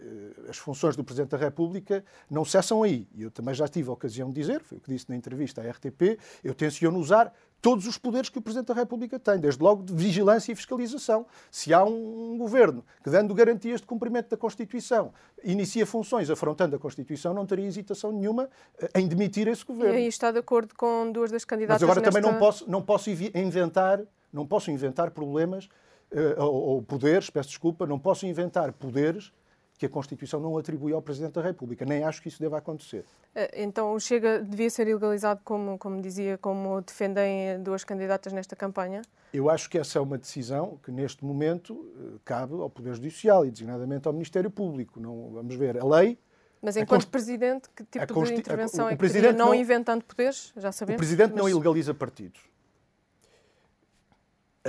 [0.47, 3.07] as funções do Presidente da República não cessam aí.
[3.17, 5.71] Eu também já tive a ocasião de dizer, foi o que disse na entrevista à
[5.71, 9.83] RTP, eu tenciono usar todos os poderes que o Presidente da República tem, desde logo
[9.83, 11.25] de vigilância e fiscalização.
[11.51, 16.79] Se há um governo que, dando garantias de cumprimento da Constituição, inicia funções afrontando a
[16.79, 18.49] Constituição, não teria hesitação nenhuma
[18.81, 19.95] eh, em demitir esse governo.
[19.95, 22.21] E aí está de acordo com duas das candidatas Mas agora nesta...
[22.21, 27.49] também não posso, não posso inventar, não posso inventar problemas uh, ou, ou poderes, peço
[27.49, 29.31] desculpa, não posso inventar poderes
[29.79, 31.85] que a Constituição não atribui ao Presidente da República.
[31.85, 33.05] Nem acho que isso deva acontecer.
[33.33, 38.57] Eh, então o Chega devia ser ilegalizado, como, como dizia, como defendem duas candidatas nesta
[38.57, 39.01] campanha?
[39.33, 43.45] Eu acho que essa é uma decisão que, neste momento, eh, cabe ao Poder Judicial
[43.45, 44.99] e, designadamente, ao Ministério Público.
[44.99, 46.19] Não, vamos ver, a lei...
[46.61, 47.09] Mas enquanto Const...
[47.09, 50.51] Presidente, que tipo de intervenção a, o, o é que teria, não, não inventando poderes?
[50.57, 50.97] Já sabemos.
[50.97, 51.37] O Presidente mas...
[51.37, 52.48] não ilegaliza partidos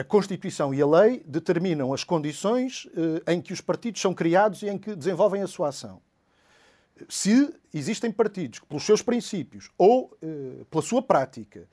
[0.00, 4.62] a Constituição e a lei determinam as condições eh, em que os partidos são criados
[4.62, 6.00] e em que desenvolvem a sua ação.
[7.06, 11.68] Se existem partidos que, pelos seus princípios ou eh, pela sua prática,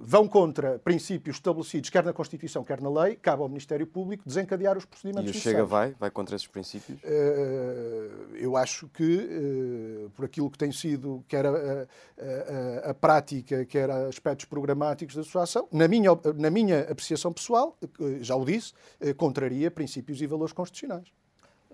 [0.00, 4.76] vão contra princípios estabelecidos quer na Constituição, quer na lei, cabe ao Ministério Público desencadear
[4.76, 5.94] os procedimentos E o Chega vai?
[5.98, 6.98] Vai contra esses princípios?
[7.04, 13.90] Eh, eu acho que, por aquilo que tem sido, quer a, a, a, prática, quer
[13.90, 17.76] aspectos programáticos da sua ação, na minha, na minha apreciação pessoal,
[18.20, 18.72] já o disse,
[19.16, 21.06] contraria princípios e valores constitucionais.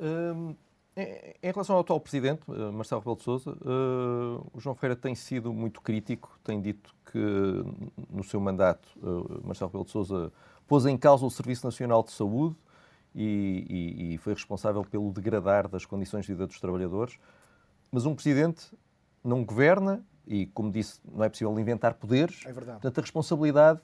[0.00, 0.54] Hum,
[1.42, 5.14] em relação ao atual presidente, eh, Marcelo Rebelo de Sousa, uh, o João Ferreira tem
[5.14, 7.18] sido muito crítico, tem dito que
[8.10, 10.32] no seu mandato uh, Marcelo Rebelo de Sousa
[10.66, 12.56] pôs em causa o Serviço Nacional de Saúde
[13.14, 17.18] e, e, e, foi responsável pelo degradar das condições de vida dos trabalhadores.
[17.90, 18.66] Mas um presidente
[19.24, 22.42] não governa e, como disse, não é possível inventar poderes.
[22.44, 22.80] É verdade.
[22.80, 23.80] Portanto, a responsabilidade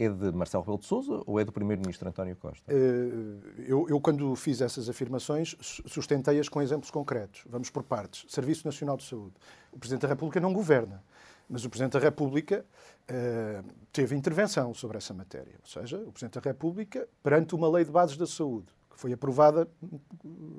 [0.00, 2.64] é de Marcelo Rebelo de Sousa ou é do Primeiro-Ministro António Costa?
[2.72, 7.42] Eh, eu, eu, quando fiz essas afirmações, sustentei-as com exemplos concretos.
[7.46, 8.24] Vamos por partes.
[8.32, 9.34] Serviço Nacional de Saúde.
[9.70, 11.04] O Presidente da República não governa,
[11.46, 12.64] mas o Presidente da República
[13.10, 15.56] uh, teve intervenção sobre essa matéria.
[15.62, 19.12] Ou seja, o Presidente da República, perante uma lei de bases da saúde, que foi
[19.12, 19.68] aprovada,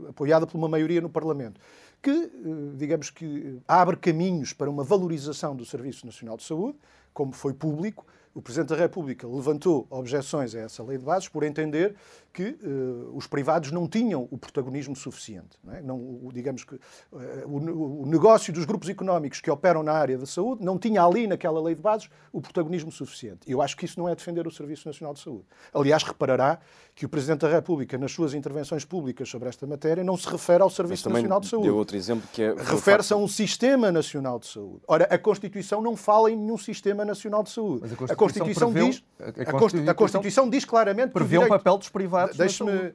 [0.08, 1.60] apoiada por uma maioria no Parlamento,
[2.00, 6.78] que, uh, digamos que, abre caminhos para uma valorização do Serviço Nacional de Saúde,
[7.12, 11.44] como foi público, o Presidente da República levantou objeções a essa lei de bases por
[11.44, 11.96] entender
[12.34, 15.58] que uh, os privados não tinham o protagonismo suficiente.
[15.64, 15.82] Não, é?
[15.82, 16.80] não o, digamos que uh,
[17.46, 21.28] o, o, negócio dos grupos económicos que operam na área da saúde não tinha ali,
[21.28, 23.40] naquela lei de bases, o protagonismo suficiente.
[23.46, 25.46] Eu acho que isso não é defender o Serviço Nacional de Saúde.
[25.74, 26.60] Aliás, reparará
[26.96, 30.64] que o Presidente da República, nas suas intervenções públicas sobre esta matéria, não se refere
[30.64, 31.68] ao Serviço Nacional de Saúde.
[31.68, 32.54] Deu outro exemplo que é.
[32.54, 34.82] Refere-se a um Sistema Nacional de Saúde.
[34.88, 37.82] Ora, a Constituição não fala em nenhum Sistema Nacional de Saúde.
[37.82, 39.04] Mas a Constituição, a Constituição preveu, diz.
[39.20, 41.12] A Constituição, a Constituição diz claramente.
[41.12, 42.21] Prevê o papel dos privados.
[42.28, 42.94] Deixe-me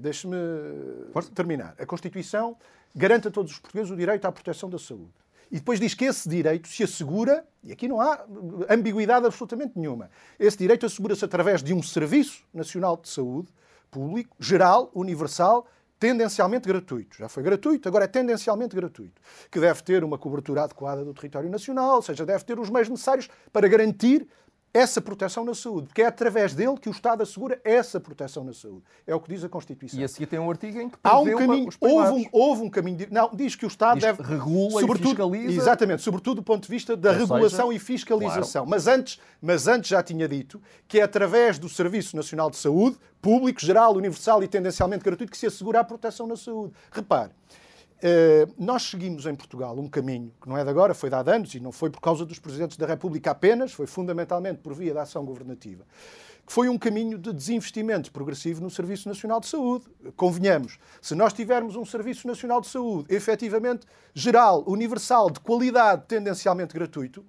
[0.00, 0.28] deixe
[1.34, 1.74] terminar.
[1.78, 2.56] A Constituição
[2.94, 5.12] garante a todos os portugueses o direito à proteção da saúde.
[5.50, 8.24] E depois diz que esse direito se assegura, e aqui não há
[8.68, 13.48] ambiguidade absolutamente nenhuma, esse direito assegura-se através de um Serviço Nacional de Saúde
[13.90, 15.66] público, geral, universal,
[15.98, 17.16] tendencialmente gratuito.
[17.16, 19.20] Já foi gratuito, agora é tendencialmente gratuito.
[19.50, 22.88] Que deve ter uma cobertura adequada do território nacional, ou seja, deve ter os meios
[22.88, 24.28] necessários para garantir
[24.72, 28.52] essa proteção na saúde, porque é através dele que o Estado assegura essa proteção na
[28.52, 28.82] saúde.
[29.06, 29.98] É o que diz a Constituição.
[29.98, 32.70] E a seguir tem um artigo em que há um caminho, houve um, houve um
[32.70, 35.60] caminho, de, não, diz que o Estado diz deve regula sobretudo, e fiscaliza.
[35.60, 38.64] Exatamente, sobretudo do ponto de vista da Ou regulação seja, e fiscalização.
[38.64, 38.70] Claro.
[38.70, 42.98] Mas antes, mas antes já tinha dito que é através do Serviço Nacional de Saúde,
[43.20, 46.72] público, geral, universal e tendencialmente gratuito que se assegura a proteção na saúde.
[46.90, 47.32] Repare,
[47.98, 51.20] Uh, nós seguimos em Portugal um caminho que não é de agora, foi de há
[51.20, 54.94] anos e não foi por causa dos presidentes da República apenas, foi fundamentalmente por via
[54.94, 55.84] da ação governativa,
[56.46, 59.86] que foi um caminho de desinvestimento progressivo no Serviço Nacional de Saúde.
[60.14, 63.84] Convenhamos, se nós tivermos um Serviço Nacional de Saúde efetivamente
[64.14, 67.26] geral, universal, de qualidade, tendencialmente gratuito,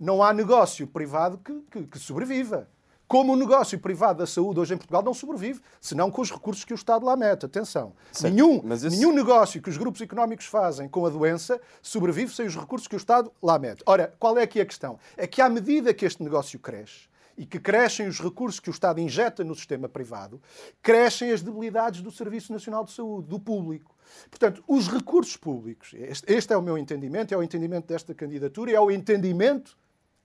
[0.00, 2.66] não há negócio privado que, que, que sobreviva.
[3.08, 6.64] Como o negócio privado da saúde hoje em Portugal não sobrevive, senão com os recursos
[6.64, 7.46] que o Estado lá mete.
[7.46, 7.92] Atenção.
[8.22, 8.88] nenhum, esse...
[8.90, 12.96] nenhum negócio que os grupos económicos fazem com a doença sobrevive sem os recursos que
[12.96, 13.82] o Estado lá mete.
[13.86, 14.98] Ora, qual é aqui a questão?
[15.16, 18.72] É que à medida que este negócio cresce, e que crescem os recursos que o
[18.72, 20.40] Estado injeta no sistema privado,
[20.82, 23.94] crescem as debilidades do Serviço Nacional de Saúde, do público.
[24.30, 28.72] Portanto, os recursos públicos, este, este é o meu entendimento, é o entendimento desta candidatura,
[28.72, 29.76] é o entendimento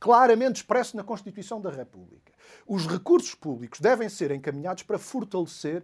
[0.01, 2.33] claramente expresso na Constituição da República.
[2.67, 5.83] Os recursos públicos devem ser encaminhados para fortalecer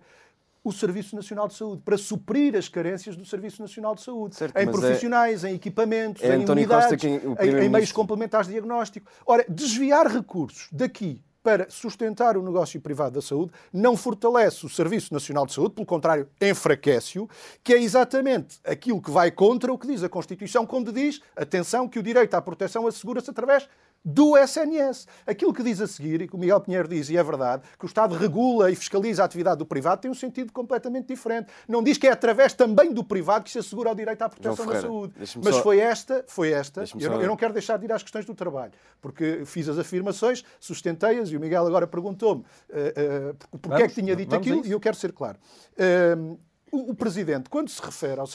[0.64, 4.58] o Serviço Nacional de Saúde, para suprir as carências do Serviço Nacional de Saúde, certo,
[4.58, 8.48] em é- profissionais, é, em equipamentos, é em António unidades, quem, em, em meios complementares
[8.48, 9.08] de diagnóstico.
[9.26, 15.14] Ora, desviar recursos daqui para sustentar o negócio privado da saúde, não fortalece o Serviço
[15.14, 17.30] Nacional de Saúde, pelo contrário, enfraquece-o,
[17.64, 21.88] que é exatamente aquilo que vai contra o que diz a Constituição, quando diz, atenção,
[21.88, 23.70] que o direito à proteção assegura-se através
[24.04, 25.08] do SNS.
[25.26, 27.86] Aquilo que diz a seguir, e que o Miguel Pinheiro diz, e é verdade, que
[27.86, 31.52] o Estado regula e fiscaliza a atividade do privado, tem um sentido completamente diferente.
[31.68, 34.66] Não diz que é através também do privado que se assegura o direito à proteção
[34.66, 35.14] da saúde.
[35.18, 35.62] Mas só...
[35.62, 36.84] foi esta, foi esta.
[37.00, 39.78] Eu, não, eu, não, quero deixar de ir às questões do trabalho, porque fiz as
[39.78, 44.66] afirmações, sustentei-as, e o Miguel agora perguntou-me uh, uh, porque é que tinha dito aquilo,
[44.66, 45.38] e eu quero ser claro.
[45.74, 46.38] Uh,
[46.72, 48.28] o, o, Presidente, quando se refere ao,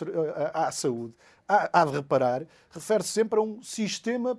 [0.55, 1.15] à, à saúde,
[1.49, 4.37] há, há de reparar, refere-se sempre a um sistema eh,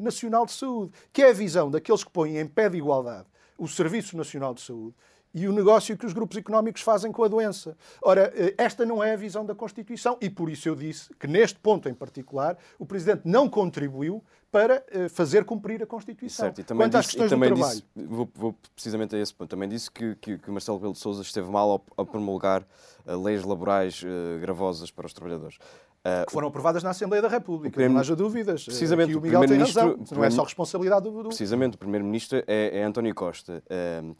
[0.00, 3.26] nacional de Saúde, que é a visão daqueles que põem em pé de igualdade
[3.58, 4.94] o Serviço Nacional de Saúde
[5.32, 7.76] e o negócio que os grupos económicos fazem com a doença.
[8.00, 11.26] Ora, eh, esta não é a visão da Constituição e por isso eu disse que
[11.26, 16.46] neste ponto em particular o Presidente não contribuiu para eh, fazer cumprir a Constituição.
[16.46, 17.82] Certo, e também Quanto disse, às questões também do trabalho...
[17.96, 21.00] Disse, vou, vou, precisamente a esse ponto, também disse que, que, que Marcelo Rebelo de
[21.00, 22.64] Sousa esteve mal ao, ao promulgar
[23.04, 25.58] leis laborais uh, gravosas para os trabalhadores.
[26.06, 28.64] Uh, que foram aprovadas na Assembleia da República, primeiro, não haja dúvidas.
[28.64, 31.24] Precisamente, o Miguel tem razão, não é só responsabilidade do...
[31.28, 33.62] Precisamente, o Primeiro-Ministro é, é António Costa.
[33.66, 34.14] Uh,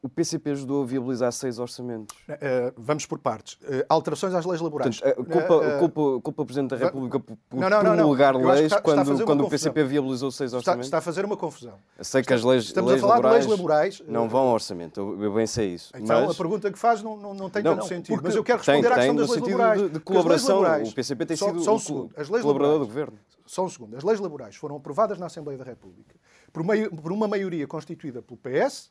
[0.00, 2.16] o PCP ajudou a viabilizar seis orçamentos.
[2.28, 3.54] Uh, vamos por partes.
[3.54, 5.00] Uh, alterações às leis laborais.
[5.00, 8.66] Portanto, culpa, uh, culpa, culpa o Presidente da República por não, não, promulgar não, leis
[8.66, 10.86] está, quando, está quando o PCP viabilizou seis orçamentos?
[10.86, 11.74] Está, está, a fazer uma confusão.
[12.00, 14.02] Sei que as leis, Estamos leis a falar laborais de leis laborais.
[14.06, 15.90] Não vão ao orçamento, eu, bem sei isso.
[15.96, 16.30] Então mas...
[16.30, 18.20] a pergunta que faz não, não, não tem tanto sentido.
[18.22, 19.82] Mas eu quero responder tem, à questão das leis laborais.
[19.82, 20.62] De, de colaboração.
[20.82, 23.18] O PCP tem sido um as leis colaborador do Governo.
[23.44, 23.96] Só um segundo.
[23.96, 26.14] As leis laborais foram aprovadas na Assembleia da República
[26.52, 28.90] por, meio, por uma maioria constituída pelo PS,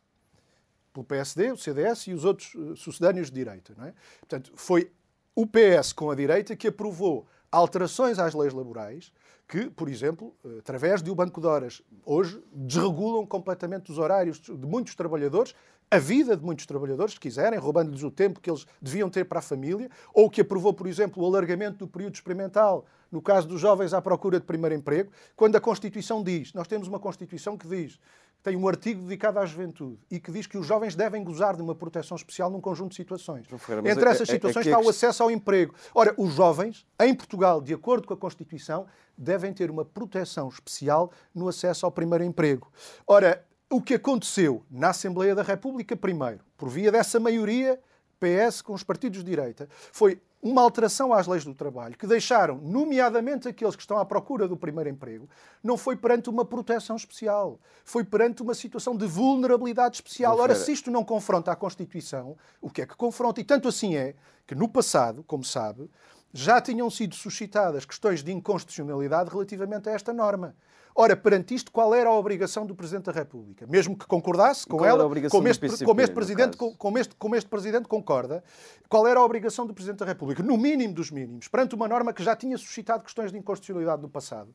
[0.97, 3.73] pelo PSD, o CDS e os outros uh, sucedâneos de direita.
[3.77, 3.93] Não é?
[4.19, 4.91] Portanto, foi
[5.35, 9.11] o PS com a direita que aprovou alterações às leis laborais
[9.47, 14.41] que, por exemplo, eh, através de o Banco de Horas, hoje desregulam completamente os horários
[14.41, 15.55] de muitos trabalhadores,
[15.89, 19.39] a vida de muitos trabalhadores, se quiserem, roubando-lhes o tempo que eles deviam ter para
[19.39, 23.61] a família, ou que aprovou, por exemplo, o alargamento do período experimental no caso dos
[23.61, 27.67] jovens à procura de primeiro emprego, quando a Constituição diz, nós temos uma Constituição que
[27.67, 27.97] diz
[28.43, 31.61] tem um artigo dedicado à juventude e que diz que os jovens devem gozar de
[31.61, 33.45] uma proteção especial num conjunto de situações.
[33.47, 35.73] Ferreira, Entre essas é, é, situações é, é, está o acesso ao emprego.
[35.93, 38.85] Ora, os jovens, em Portugal, de acordo com a Constituição,
[39.17, 42.71] devem ter uma proteção especial no acesso ao primeiro emprego.
[43.05, 47.77] Ora, o que aconteceu na Assembleia da República, primeiro, por via dessa maioria
[48.19, 52.57] PS com os partidos de direita, foi uma alteração às leis do trabalho que deixaram,
[52.57, 55.27] nomeadamente aqueles que estão à procura do primeiro emprego,
[55.63, 60.37] não foi perante uma proteção especial, foi perante uma situação de vulnerabilidade especial.
[60.37, 63.41] Ora, se isto não confronta a Constituição, o que é que confronta?
[63.41, 65.89] E tanto assim é que no passado, como sabe,
[66.31, 70.55] já tinham sido suscitadas questões de inconstitucionalidade relativamente a esta norma.
[70.99, 73.67] Ora, perante isto, qual era a obrigação do Presidente da República?
[73.67, 77.47] Mesmo que concordasse com ela, como este, PCP, como, este presidente, como, este, como este
[77.47, 78.43] Presidente concorda,
[78.89, 80.41] qual era a obrigação do Presidente da República?
[80.41, 84.09] No mínimo dos mínimos, perante uma norma que já tinha suscitado questões de inconstitucionalidade no
[84.09, 84.51] passado,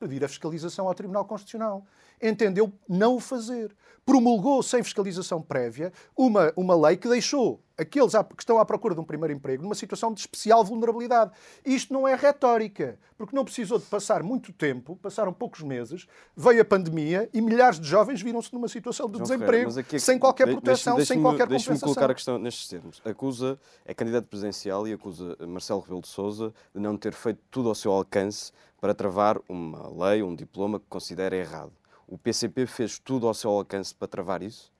[0.00, 1.86] pedir a fiscalização ao Tribunal Constitucional.
[2.24, 3.70] Entendeu não o fazer.
[4.04, 9.00] Promulgou, sem fiscalização prévia, uma, uma lei que deixou aqueles que estão à procura de
[9.00, 11.32] um primeiro emprego numa situação de especial vulnerabilidade.
[11.64, 16.06] Isto não é retórica, porque não precisou de passar muito tempo, passaram poucos meses,
[16.36, 19.98] veio a pandemia e milhares de jovens viram-se numa situação de João desemprego, Ferreira, é
[19.98, 21.72] sem qualquer proteção, deixe, sem qualquer compensação.
[21.72, 23.02] Deixe-me colocar a questão nestes termos.
[23.04, 27.68] Acusa, é candidato presidencial e acusa Marcelo Rebelo de Sousa de não ter feito tudo
[27.68, 31.72] ao seu alcance para travar uma lei, um diploma que considera errado.
[32.06, 34.72] O PCP fez tudo ao seu alcance para travar isso?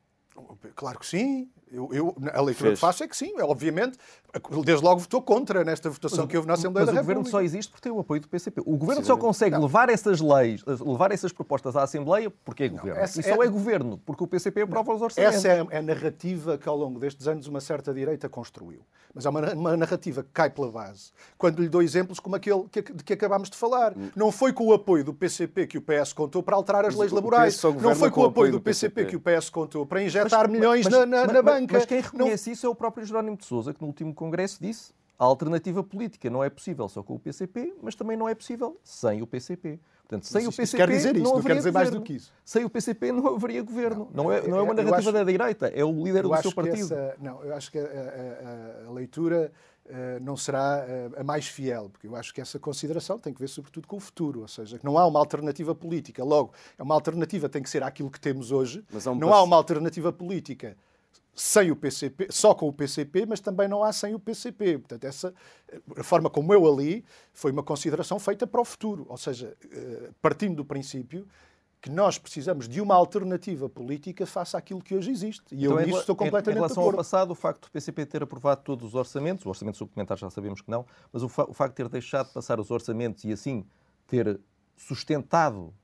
[0.74, 1.50] Claro que sim.
[1.74, 2.74] Eu, eu, a leitura Fez.
[2.74, 3.98] que faço é que sim, é, obviamente.
[4.64, 7.18] Desde logo votou contra nesta votação mas, que houve na Assembleia da República.
[7.18, 8.62] Mas o Governo só existe porque tem o apoio do PCP.
[8.64, 12.76] O Governo só consegue levar essas leis, levar essas propostas à Assembleia porque é não,
[12.76, 13.04] Governo.
[13.04, 13.46] E só é...
[13.46, 15.37] é Governo porque o PCP aprova não, os orçamentos.
[15.37, 18.80] Essa é a narrativa que ao longo destes anos uma certa direita construiu.
[19.14, 21.12] Mas é uma, uma narrativa que cai pela base.
[21.38, 23.96] Quando lhe dou exemplos como aquele que, de que acabámos de falar.
[23.96, 24.10] Hum.
[24.16, 27.12] Não foi com o apoio do PCP que o PS contou para alterar as leis
[27.12, 27.60] laborais.
[27.80, 30.84] Não foi com o apoio do PCP, que o PS contou para injetar mas, milhões
[30.84, 31.63] mas, na, na, mas, na banca.
[31.70, 32.53] Mas quem reconhece não...
[32.53, 36.28] isso é o próprio Jerónimo de Sousa, que no último congresso disse a alternativa política
[36.28, 39.78] não é possível só com o PCP, mas também não é possível sem o PCP.
[40.03, 42.32] Portanto, sem o PCP quer dizer isto, não, não quer dizer mais do que isso.
[42.45, 44.11] Sem o PCP não haveria governo.
[44.12, 46.53] Não, não é, não é uma narrativa acho, da direita, é o líder do seu
[46.53, 46.93] partido.
[46.93, 49.51] Essa, não, eu acho que a, a, a leitura
[49.86, 53.41] uh, não será uh, a mais fiel, porque eu acho que essa consideração tem que
[53.41, 56.22] ver sobretudo com o futuro, ou seja, que não há uma alternativa política.
[56.22, 58.84] Logo, é uma alternativa tem que ser aquilo que temos hoje.
[58.93, 60.76] Há um não há uma alternativa política
[61.35, 64.78] sem o PCP, só com o PCP, mas também não há sem o PCP.
[64.78, 65.35] Portanto, essa,
[65.97, 70.11] a forma como eu ali foi uma consideração feita para o futuro, ou seja, eh,
[70.22, 71.26] partindo do princípio
[71.85, 75.55] que nós precisamos de uma alternativa política face àquilo que hoje existe.
[75.55, 78.22] E então, eu nisso estou completamente Em relação ao passado, o facto do PCP ter
[78.22, 81.53] aprovado todos os orçamentos, o orçamento suplementar já sabemos que não, mas o, fa o
[81.53, 83.66] facto de ter deixado de passar os orçamentos e assim
[84.07, 84.41] ter
[84.74, 85.74] sustentado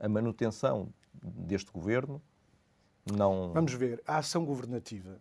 [0.00, 0.92] a manutenção
[1.22, 2.20] deste governo,
[3.06, 3.52] não.
[3.52, 5.20] Vamos ver, a ação governativa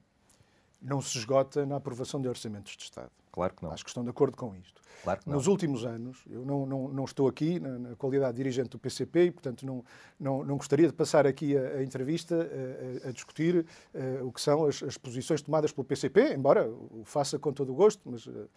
[0.81, 3.11] não se esgota na aprovação de orçamentos de Estado.
[3.31, 3.71] Claro que não.
[3.71, 4.79] Acho que estão de acordo com isto.
[5.03, 5.35] Claro que não.
[5.35, 8.77] Nos últimos anos, eu não, não, não estou aqui na, na, qualidade de dirigente do
[8.77, 9.83] PCP e, portanto, não,
[10.19, 14.31] não, não gostaria de passar aqui a, a entrevista a, a, a discutir uh, o
[14.31, 18.01] que são as, as, posições tomadas pelo PCP, embora o faça com todo o gosto,
[18.05, 18.49] mas uh, uh,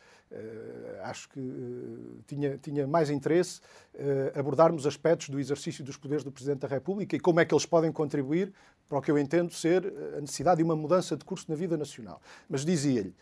[1.05, 1.41] acho que
[2.27, 3.61] tinha, tinha mais interesse
[4.35, 7.64] abordarmos aspectos do exercício dos poderes do Presidente da República e como é que eles
[7.64, 8.53] podem contribuir
[8.89, 11.76] para o que eu entendo ser a necessidade de uma mudança de curso na vida
[11.76, 12.20] nacional.
[12.49, 13.14] Mas dizia-lhe,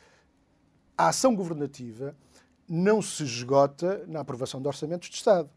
[0.97, 2.15] a ação governativa
[2.69, 5.51] não se esgota na aprovação de orçamentos de Estado.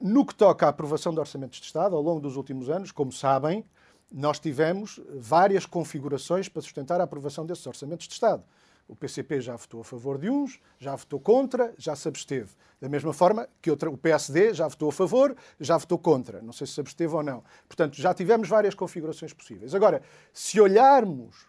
[0.00, 3.10] No que toca à aprovação de orçamentos de Estado, ao longo dos últimos anos, como
[3.10, 3.64] sabem,
[4.12, 8.44] nós tivemos várias configurações para sustentar a aprovação desses orçamentos de Estado.
[8.88, 12.50] O PCP já votou a favor de uns, já votou contra, já se absteve.
[12.80, 16.40] Da mesma forma que outra, o PSD já votou a favor, já votou contra.
[16.40, 17.44] Não sei se se absteve ou não.
[17.68, 19.74] Portanto, já tivemos várias configurações possíveis.
[19.74, 20.00] Agora,
[20.32, 21.46] se olharmos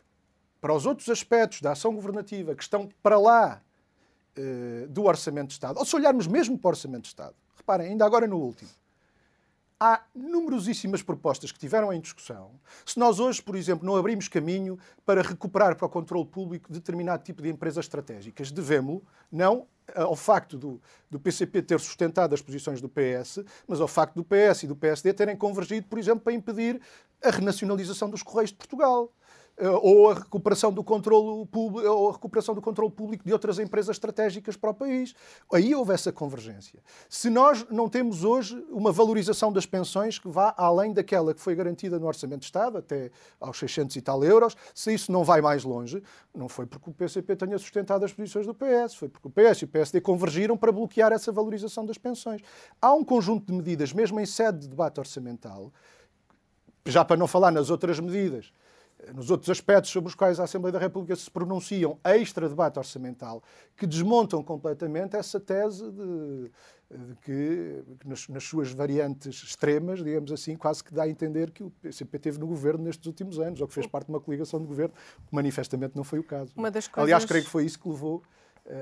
[0.60, 3.62] para os outros aspectos da ação governativa que estão para lá
[4.38, 7.88] uh, do Orçamento de Estado, ou se olharmos mesmo para o Orçamento de Estado, reparem,
[7.88, 8.70] ainda agora no último,
[9.80, 12.52] há numerosíssimas propostas que tiveram em discussão.
[12.86, 17.24] Se nós hoje, por exemplo, não abrimos caminho para recuperar para o controle público determinado
[17.24, 19.02] tipo de empresas estratégicas, devemos
[19.32, 19.66] não
[19.96, 24.24] ao facto do, do, PCP ter sustentado as posições do PS, mas ao facto do
[24.24, 26.80] PS e do PSD terem convergido, por exemplo, para impedir
[27.24, 29.12] a renacionalização dos Correios de Portugal.
[29.60, 33.60] Eh, ou a recuperação do controle público, ou a recuperação do controle público de outras
[33.60, 35.14] empresas estratégicas para o país.
[35.52, 36.80] Aí houve essa convergência.
[37.10, 41.56] Se nós não temos hoje uma valorização das pensões que vá além daquela que foi
[41.56, 45.42] garantida no Orçamento de Estado, até aos 600 e tal euros, se isso não vai
[45.42, 46.02] mais longe,
[46.34, 49.64] não foi porque o PCP tenha sustentado as posições do PS, foi porque o PS
[49.64, 52.42] e o PSD convergiram para bloquear essa valorização das pensões.
[52.82, 55.74] Há um conjunto de medidas, mesmo em sede de debate orçamental,
[56.86, 58.54] já para não falar nas outras medidas,
[59.14, 63.42] nos outros aspectos sobre os quais a Assembleia da República se pronunciam extra debate orçamental,
[63.76, 66.52] que desmontam completamente essa tese de,
[66.92, 71.64] de que, nas, nas, suas variantes extremas, digamos assim, quase que dá a entender que
[71.64, 74.60] o PCP teve no governo nestes últimos anos, ou que fez parte de uma coligação
[74.60, 74.94] de governo,
[75.28, 76.52] que manifestamente não foi o caso.
[76.88, 77.06] Coisas...
[77.06, 78.22] Aliás, creio que foi isso que levou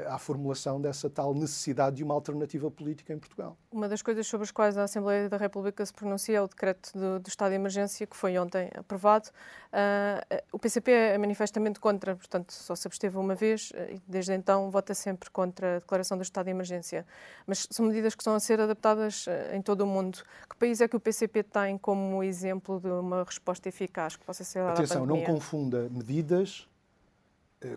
[0.08, 3.58] à formulação dessa tal necessidade de uma alternativa política em Portugal.
[3.72, 6.92] Uma das coisas sobre as quais a Assembleia da República se pronuncia é o decreto
[6.94, 9.30] do, do estado de emergência que foi ontem aprovado.
[9.68, 14.34] Uh, o PCP é manifestamente contra, portanto, só se absteve uma vez eh, e desde
[14.34, 17.06] então vota sempre contra a declaração do estado de emergência.
[17.46, 20.20] Mas são medidas que estão a ser adaptadas em todo o mundo.
[20.50, 24.44] Que país é que o PCP tem como exemplo de uma resposta eficaz que possa
[24.44, 26.68] ser dada Atenção, não confunda medidas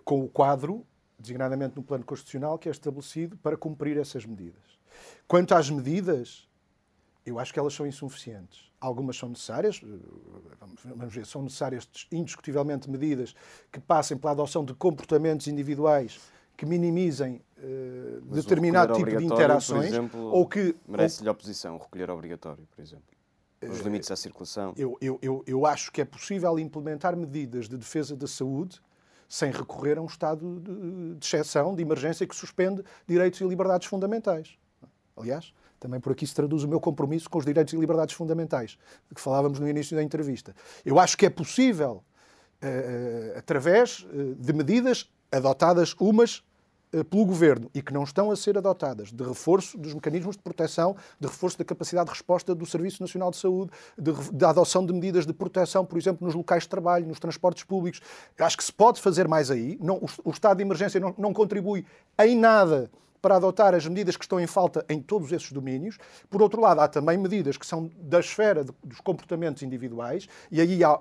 [0.04, 0.84] com o quadro
[1.20, 4.78] designadamente no plano constitucional, que é estabelecido para cumprir essas medidas.
[5.28, 6.48] Quanto às medidas,
[7.24, 8.70] eu acho que elas são insuficientes.
[8.80, 9.80] Algumas são necessárias,
[10.84, 13.34] vamos ver, são necessárias indiscutivelmente medidas
[13.70, 16.18] que passem pela adoção de comportamentos individuais
[16.56, 19.86] que minimizem uh, determinado tipo de interações.
[19.86, 23.04] Exemplo, ou que merece-lhe a oposição recolher obrigatório, por exemplo.
[23.62, 24.72] Os limites à circulação.
[24.76, 28.80] Eu, eu, eu, eu acho que é possível implementar medidas de defesa da saúde
[29.30, 34.58] sem recorrer a um estado de, exceção, de emergência, que suspende direitos e liberdades fundamentais.
[35.16, 38.76] Aliás, também por aqui se traduz o meu compromisso com os direitos e liberdades fundamentais,
[39.14, 40.52] que falávamos no início da entrevista.
[40.84, 42.02] Eu acho que é possível,
[42.60, 46.49] uh, através uh, de medidas adotadas umas eh,
[47.08, 50.96] pelo governo e que não estão a ser adotadas, de reforço dos mecanismos de proteção,
[51.18, 54.92] de reforço da capacidade de resposta do Serviço Nacional de Saúde, de, de adoção de
[54.92, 58.00] medidas de proteção, por exemplo, nos locais de trabalho, nos transportes públicos.
[58.38, 59.78] Acho que se pode fazer mais aí.
[59.80, 61.84] Não, o, o, estado de emergência não, não contribui
[62.18, 62.90] em nada
[63.20, 65.98] para adotar as medidas que estão em falta em todos esses domínios.
[66.28, 70.60] Por outro lado, há também medidas que são da esfera de, dos comportamentos individuais, e
[70.60, 70.98] aí há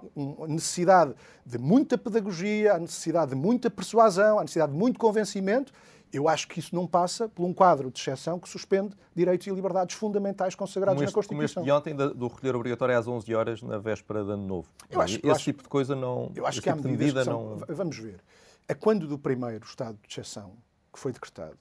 [0.47, 1.13] necessidade
[1.45, 5.71] de muita pedagogia, há necessidade de muita persuasão, há necessidade de muito convencimento.
[6.11, 9.51] Eu acho que isso não passa por um quadro de exceção que suspende direitos e
[9.51, 11.63] liberdades fundamentais consagrados este, na Constituição.
[11.63, 14.67] Como este de ontem, do recolher obrigatório às 11 horas na véspera de Ano Novo.
[14.89, 16.31] Eu acho, Esse eu acho, tipo de coisa não...
[16.35, 17.75] Eu acho que há tipo medidas são, não...
[17.75, 18.19] Vamos ver.
[18.67, 20.53] A quando do primeiro estado de exceção
[20.91, 21.57] que foi decretado,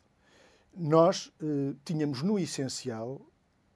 [0.76, 3.20] nós eh, tínhamos no essencial,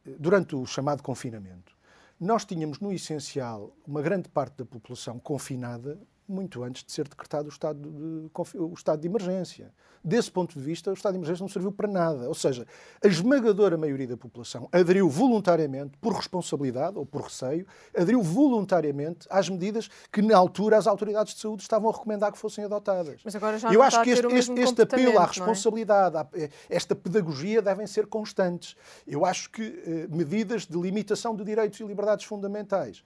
[0.06, 1.76] eh, durante o chamado confinamento,
[2.18, 6.00] nós tínhamos no essencial uma grande parte da população confinada
[6.32, 9.72] muito antes de ser decretado o estado de, o estado de emergência.
[10.04, 12.26] Desse ponto de vista, o estado de emergência não serviu para nada.
[12.26, 12.66] Ou seja,
[13.04, 17.64] a esmagadora maioria da população aderiu voluntariamente, por responsabilidade ou por receio,
[17.96, 22.38] aderiu voluntariamente às medidas que, na altura, as autoridades de saúde estavam a recomendar que
[22.38, 23.20] fossem adotadas.
[23.24, 25.26] Mas agora já Eu acho que este, este, este apelo à é?
[25.26, 26.26] responsabilidade, à-
[26.68, 28.74] esta pedagogia devem ser constantes.
[29.06, 33.04] Eu acho que eh, medidas de limitação de direitos e liberdades fundamentais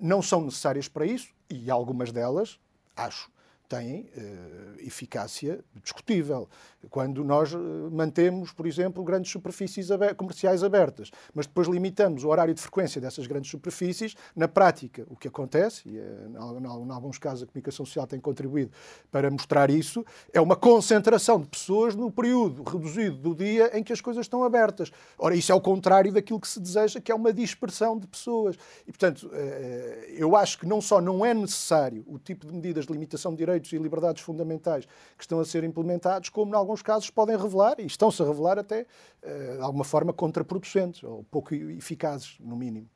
[0.00, 2.58] não são necessárias para isso e algumas delas,
[2.96, 3.30] acho,
[3.70, 6.48] têm eh, eficácia discutível.
[6.90, 7.56] Quando nós eh,
[7.92, 13.00] mantemos, por exemplo, grandes superfícies aber- comerciais abertas, mas depois limitamos o horário de frequência
[13.00, 17.46] dessas grandes superfícies, na prática, o que acontece, e eh, em em alguns casos a
[17.46, 18.72] comunicação social tem contribuído
[19.10, 23.92] para mostrar isso, é uma concentração de pessoas no período reduzido do dia em que
[23.92, 24.90] as coisas estão abertas.
[25.16, 28.56] Ora, isso é o contrário daquilo que se deseja, que é uma dispersão de pessoas.
[28.86, 32.84] E, portanto, eh, eu acho que não só não é necessário o tipo de medidas
[32.86, 34.86] de limitação de direitos e liberdades fundamentais
[35.16, 38.58] que estão a ser implementados, como, em alguns casos, podem revelar, e estão-se a revelar
[38.58, 38.86] até,
[39.22, 42.88] eh, de alguma forma, contraproducentes, ou pouco eficazes, no mínimo.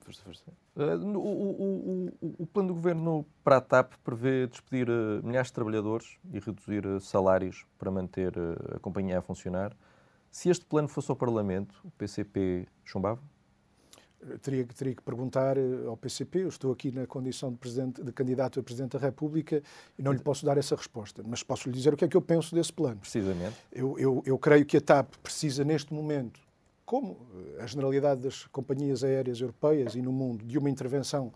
[0.00, 0.44] Força, força.
[1.04, 5.52] No- o, o- o- plano do governo para a TAP prevê despedir uh, milhares de
[5.52, 8.32] trabalhadores e reduzir salários para manter
[8.74, 9.76] a companhia a funcionar.
[10.30, 13.20] Se este plano fosse ao Parlamento, o PCP chumbava?
[14.40, 18.12] Teria, que- teria que perguntar eh, ao PCP, eu estou aqui na condição de, de
[18.12, 19.60] candidato a Presidente da República
[19.98, 22.16] e não lhe posso dar essa resposta, mas posso lhe dizer o que é que
[22.16, 22.98] eu penso desse plano.
[23.00, 23.56] Precisamente.
[23.72, 26.38] Eu, eu, eu creio que a TAP precisa, neste momento,
[26.86, 27.18] como
[27.58, 31.32] eh, a generalidade das companhias aéreas europeias e no mundo, de uma intervenção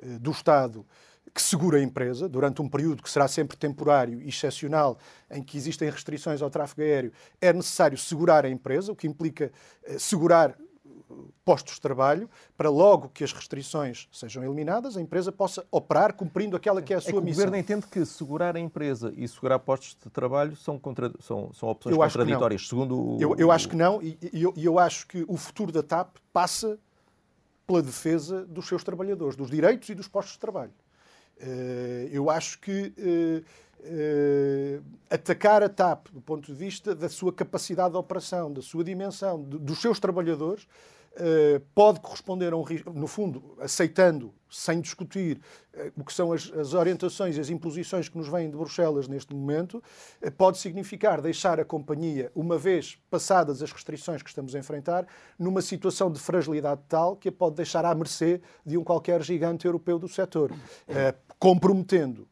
[0.00, 0.86] eh, do Estado
[1.34, 4.96] que segura a empresa durante um período que será sempre temporário e excepcional,
[5.30, 7.12] em que existem restrições ao tráfego aéreo.
[7.40, 9.52] É necessário segurar a empresa, o que implica
[9.84, 10.56] eh, segurar
[11.44, 16.56] postos de trabalho, para logo que as restrições sejam eliminadas, a empresa possa operar cumprindo
[16.56, 17.44] aquela que é a É que sua o missão.
[17.44, 21.68] governo entende que segurar a empresa e segurar postos de trabalho são, contra- são, são
[21.68, 25.24] opções Eu contraditórias, segundo o, Eu, eu acho que não, e eu, eu acho que
[25.26, 26.78] o futuro da TAP passa
[27.66, 30.72] pela defesa dos seus trabalhadores, dos direitos e dos postos de trabalho.
[31.40, 32.92] Eh, Eu acho que
[33.82, 34.80] eh,
[35.10, 39.40] atacar a TAP do ponto de vista da sua capacidade de operação, da sua dimensão,
[39.42, 40.66] do- dos seus trabalhadores,
[41.74, 45.40] pode corresponder a um risco, no fundo, aceitando, sem discutir,
[45.74, 49.08] eh, o que são as, as orientações e as imposições que nos vêm de Bruxelas
[49.08, 49.82] neste momento,
[50.22, 55.06] eh, pode significar deixar a companhia, uma vez passadas as restrições que estamos a enfrentar,
[55.38, 59.66] numa situação de fragilidade tal que a pode deixar à mercê de um qualquer gigante
[59.66, 60.52] europeu do setor,
[60.88, 62.26] eh, comprometendo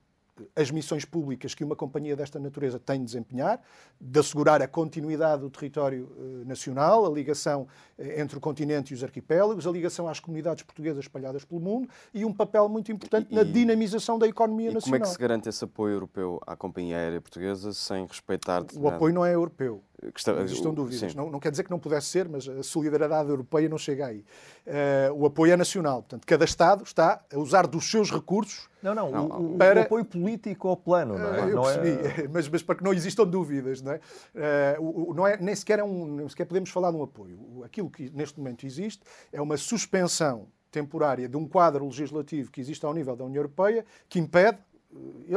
[0.55, 3.61] as missões públicas que uma companhia desta natureza tem de desempenhar,
[4.01, 7.67] de assegurar a continuidade do território eh, nacional, a ligação
[7.99, 11.89] eh, entre o continente e os arquipélagos, a ligação às comunidades portuguesas espalhadas pelo mundo
[12.13, 15.01] e um papel muito importante E- na dinamização da economia E como é nacional.
[15.03, 18.65] que se garante esse apoio europeu à companhia aérea portuguesa sem respeitar...
[18.77, 19.83] O apoio não é europeu.
[20.13, 21.15] Questão- Não existam dúvidas.
[21.15, 24.25] Não, não quer dizer que não pudesse ser, mas a solidariedade europeia não chega aí.
[24.67, 26.03] Eh, o apoio é nacional.
[26.03, 29.83] Portanto, cada Estado está a usar dos seus recursos Não, não, o- o, Para- o
[29.85, 31.41] apoio político ao plano, não é?
[31.41, 31.89] Ah, Eu Não percebi,
[32.25, 34.01] é- mas, mas para que não existam dúvidas, não é?
[34.79, 37.39] O- não é nem, sequer é um, nem sequer podemos falar de um apoio.
[37.65, 42.85] Aquilo que neste momento existe é uma suspensão temporária de um quadro legislativo que existe
[42.85, 44.59] ao nível da União Europeia que impede.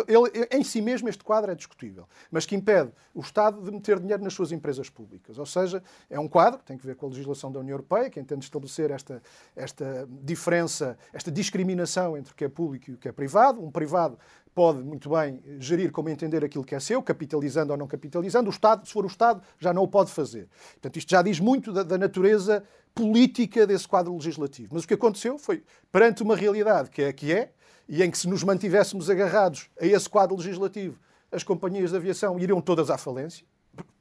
[0.07, 3.99] Ele, em si mesmo este quadro é discutível, mas que impede o Estado de meter
[3.99, 5.39] dinheiro nas suas empresas públicas.
[5.39, 8.19] Ou seja, é um quadro, tem que ver com a legislação da União Europeia, que
[8.19, 9.21] entende estabelecer esta,
[9.55, 13.63] esta diferença, esta discriminação entre o que é público e o que é privado.
[13.63, 14.17] Um privado
[14.53, 18.49] pode muito bem gerir como entender aquilo que é seu, capitalizando ou não capitalizando.
[18.49, 20.49] O Estado, se for o Estado, já não o pode fazer.
[20.73, 24.69] Portanto, isto já diz muito da, da natureza política desse quadro legislativo.
[24.73, 27.53] Mas o que aconteceu foi, perante uma realidade que é a que é,
[27.89, 30.97] e em que se nos mantivéssemos agarrados a esse quadro legislativo,
[31.31, 33.43] as companhias de aviação iriam todas à falência,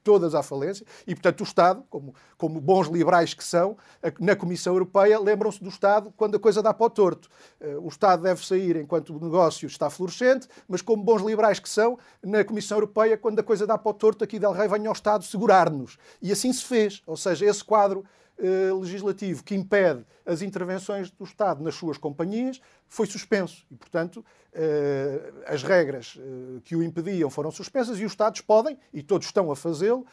[0.05, 3.77] todas à falência, e portanto o Estado, como, como bons liberais que são,
[4.19, 7.29] na Comissão Europeia lembram-se do Estado quando a coisa dá para o torto.
[7.61, 11.69] Eh, O Estado deve sair enquanto o negócio está florescente, mas como bons liberais que
[11.69, 14.89] são, na Comissão Europeia, quando a coisa dá para o torto, aqui Del Rey venha
[14.89, 15.99] ao Estado segurar-nos.
[16.23, 17.03] E assim se fez.
[17.07, 18.05] Ou seja, esse quadro
[18.39, 23.65] eh, legislativo que impede as intervenções do Estado nas suas companhias foi suspenso.
[23.71, 28.79] E, portanto, eh, as regras eh, que o impediam foram suspensas e os Estados podem,
[28.93, 30.07] e todos estão a fazê-lo,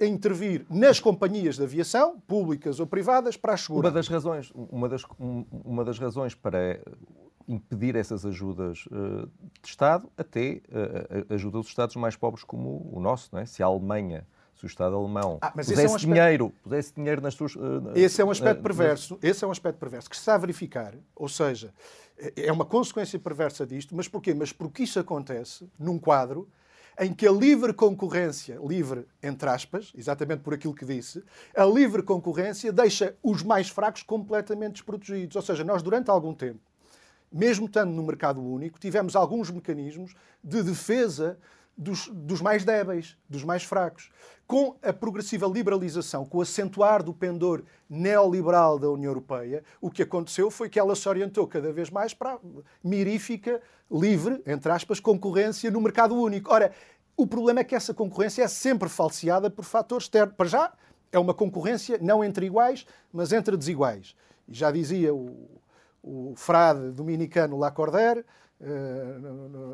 [0.00, 5.02] intervir nas companhias de aviação, públicas ou privadas, para as Uma das razões, uma das,
[5.18, 6.80] um- uma das razões para
[7.48, 9.26] impedir essas ajudas eh,
[9.62, 10.60] de Estado até
[11.28, 13.46] a- ajuda os Estados mais pobres como o nosso, não é?
[13.46, 14.24] Se a Alemanha,
[14.60, 16.06] se o Estado alemão ah, pusesse, é um aspecto...
[16.06, 17.56] dinheiro, pusesse dinheiro nas suas...
[17.56, 19.24] Uh, esse é um aspecto uh, perverso, nas...
[19.24, 21.72] esse é um aspecto perverso que se está a verificar, ou seja,
[22.18, 24.34] é, é uma consequência perversa disto, mas porquê?
[24.34, 26.46] Mas porque isso acontece num quadro
[26.98, 31.24] em que a livre concorrência, livre entre aspas, exatamente por aquilo que disse,
[31.56, 35.36] a livre concorrência deixa os mais fracos completamente desprotegidos.
[35.36, 36.60] Ou seja, nós durante algum tempo,
[37.32, 41.38] mesmo estando no mercado único, tivemos alguns mecanismos de defesa
[41.80, 44.10] dos, dos, mais débeis, dos mais fracos.
[44.46, 50.02] Com a progressiva liberalização, com o acentuar do pendor neoliberal da União Europeia, o que
[50.02, 52.38] aconteceu foi que ela se orientou cada vez mais para a
[52.84, 56.52] mirífica, livre, entre aspas, concorrência no mercado único.
[56.52, 56.70] Ora,
[57.16, 60.34] o problema é que essa concorrência é sempre falseada por fatores externos.
[60.36, 60.72] Para já,
[61.10, 64.14] é uma concorrência não entre iguais, mas entre desiguais.
[64.46, 65.48] E já dizia o,
[66.02, 68.24] o frade dominicano Lacordaire,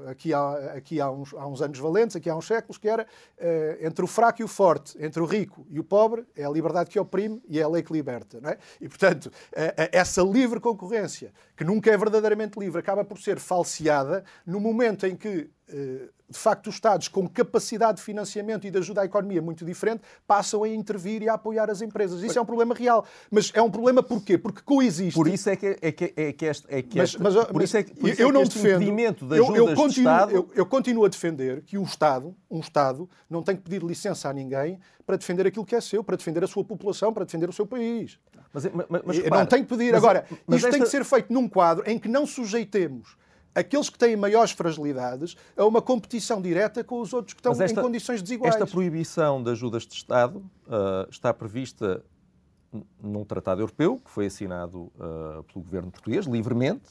[0.08, 3.04] aqui, há, aqui há, uns, há uns anos valentes, aqui há uns séculos, que era
[3.04, 6.50] uh, entre o fraco e o forte, entre o rico e o pobre, é a
[6.50, 8.38] liberdade que oprime e é a lei que liberta.
[8.44, 8.58] É?
[8.80, 9.30] E, portanto,
[9.92, 15.16] essa livre concorrência, que nunca é verdadeiramente livre, acaba por ser falseada no momento em
[15.16, 19.64] que de facto, os Estados com capacidade de financiamento e de ajuda à economia muito
[19.64, 22.22] diferente passam a intervir e a apoiar as empresas.
[22.22, 23.04] Isso é um problema real.
[23.30, 24.38] Mas é um problema porquê?
[24.38, 25.14] Porque coexiste.
[25.14, 27.62] Por isso é que é que é que este, é que este, mas, mas, por
[27.62, 30.32] isso é que, por isso eu é não defendo de eu, eu continuo, Estado...
[30.32, 34.28] eu, eu, continuo a defender que o Estado, um Estado, não tem que pedir licença
[34.28, 37.48] a ninguém para defender aquilo que é seu, para defender a sua população, para defender
[37.48, 38.18] o seu país.
[38.52, 39.94] Mas, mas, mas não tem que pedir.
[39.94, 40.70] Agora, isto esta...
[40.70, 43.16] tem que ser feito num quadro em que não sujeitemos
[43.56, 47.80] aqueles que têm maiores fragilidades a uma competição direta com os outros que estão esta,
[47.80, 48.54] em condições desiguais.
[48.54, 52.04] Esta proibição de ajudas de Estado uh, está prevista
[53.02, 56.90] num tratado europeu que foi assinado uh, pelo governo português livremente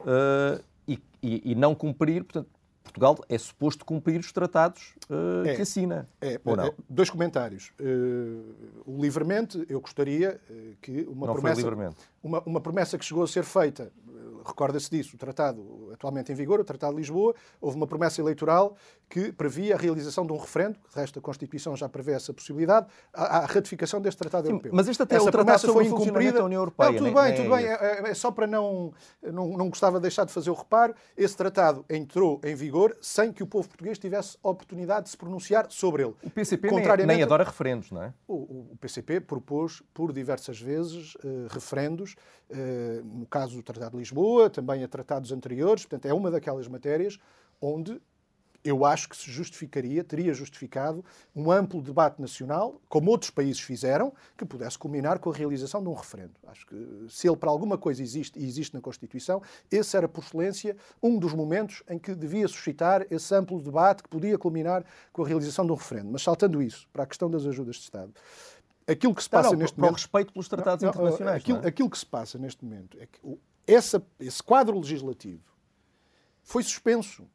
[0.00, 2.48] uh, e, e, e, não cumprir, portanto,
[2.82, 6.06] Portugal é suposto cumprir os tratados uh, é, que assina.
[6.20, 6.66] É, ou não?
[6.66, 7.72] É, dois comentários.
[7.80, 13.28] Uh, livremente, eu gostaria uh, que uma não promessa, uma, uma, promessa que chegou a
[13.28, 13.92] ser feita
[14.44, 18.76] recorda-se disso, o tratado atualmente em vigor, o Tratado de Lisboa, houve uma promessa eleitoral
[19.08, 22.86] que previa a realização de um referendo, de resto a Constituição já prevê essa possibilidade,
[23.12, 24.72] a, a ratificação deste Tratado Sim, Europeu.
[24.74, 26.90] Mas isto até essa é o tratado foi incumprida da União Europeia.
[26.92, 27.66] Não, tudo bem, tudo bem.
[27.66, 30.94] É, é, é, só para não, não, não gostava de deixar de fazer o reparo,
[31.16, 35.66] esse tratado entrou em vigor sem que o povo português tivesse oportunidade de se pronunciar
[35.70, 36.14] sobre ele.
[36.22, 38.14] O PCP nem, nem adora referendos, não é?
[38.26, 42.16] O, o PCP propôs por diversas vezes uh, referendos,
[42.50, 46.66] uh, no caso do Tratado de Lisboa, também a tratados anteriores, portanto é uma daquelas
[46.68, 47.18] matérias
[47.60, 48.00] onde
[48.64, 51.04] eu acho que se justificaria, teria justificado
[51.34, 55.88] um amplo debate nacional, como outros países fizeram, que pudesse culminar com a realização de
[55.88, 56.34] um referendo.
[56.46, 60.22] Acho que se ele para alguma coisa existe e existe na Constituição, esse era por
[60.22, 65.24] excelência um dos momentos em que devia suscitar esse amplo debate que podia culminar com
[65.24, 66.10] a realização de um referendo.
[66.12, 68.12] Mas saltando isso para a questão das ajudas de Estado,
[68.86, 69.94] aquilo que se passa não, não, neste momento.
[69.94, 71.42] respeito pelos tratados não, internacionais.
[71.42, 71.68] Aquilo, é?
[71.68, 73.20] aquilo, que se passa neste momento é que
[73.66, 75.42] essa, esse quadro legislativo
[76.42, 77.26] foi suspenso.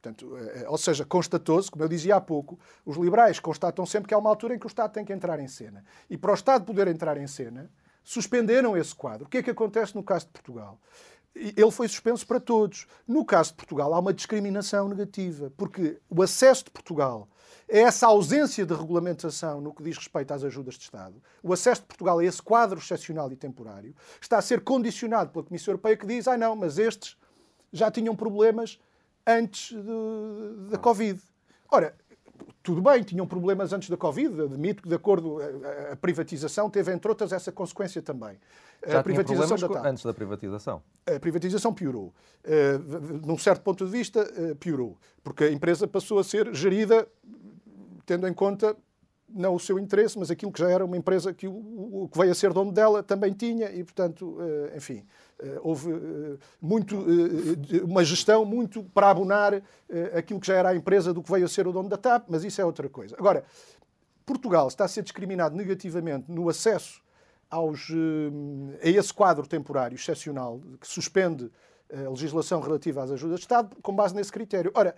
[0.00, 4.14] Portanto, eh, ou seja, constatou-se, como eu dizia há pouco, os liberais constatam sempre que
[4.14, 5.84] há uma altura em que o Estado tem que entrar em cena.
[6.08, 7.70] E para o Estado poder entrar em cena,
[8.02, 9.26] suspenderam esse quadro.
[9.26, 10.78] O que é que acontece no caso de Portugal?
[11.34, 12.86] Ele foi suspenso para todos.
[13.06, 17.28] No caso de Portugal, há uma discriminação negativa, porque o acesso de Portugal
[17.68, 21.22] é essa ausência de regulamentação no que diz respeito às ajudas de Estado.
[21.42, 25.44] O acesso de Portugal a esse quadro excepcional e temporário está a ser condicionado pela
[25.44, 27.16] Comissão Europeia que diz: ah, não, mas estes
[27.72, 28.80] já tinham problemas
[29.26, 29.76] antes
[30.70, 31.20] da Covid.
[31.70, 31.94] Ora,
[32.62, 36.92] tudo bem, tinham problemas antes da Covid, admito que, de acordo, a, a privatização teve,
[36.92, 38.38] entre outras, essa consequência também.
[38.86, 39.86] Já a privatização da TAP.
[39.86, 40.82] antes da privatização?
[41.06, 42.14] A privatização piorou.
[42.44, 44.96] Uh, num certo ponto de vista, uh, piorou.
[45.22, 47.06] Porque a empresa passou a ser gerida
[48.06, 48.76] tendo em conta
[49.32, 51.52] não o seu interesse, mas aquilo que já era uma empresa que o,
[52.04, 55.04] o que veio a ser dono dela também tinha e, portanto, uh, enfim,
[55.62, 56.96] houve uh, muito,
[57.84, 59.62] uma gestão muito para abonar
[60.14, 62.26] aquilo que já era a empresa do que veio a ser o dono da TAP,
[62.28, 63.16] mas isso é outra coisa.
[63.18, 63.44] Agora,
[64.24, 67.02] Portugal está a ser discriminado negativamente no acesso
[67.50, 67.88] aos,
[68.82, 71.50] a esse quadro temporário excepcional que suspende
[71.92, 74.70] a legislação relativa às ajudas de Estado com base nesse critério.
[74.74, 74.94] Ora,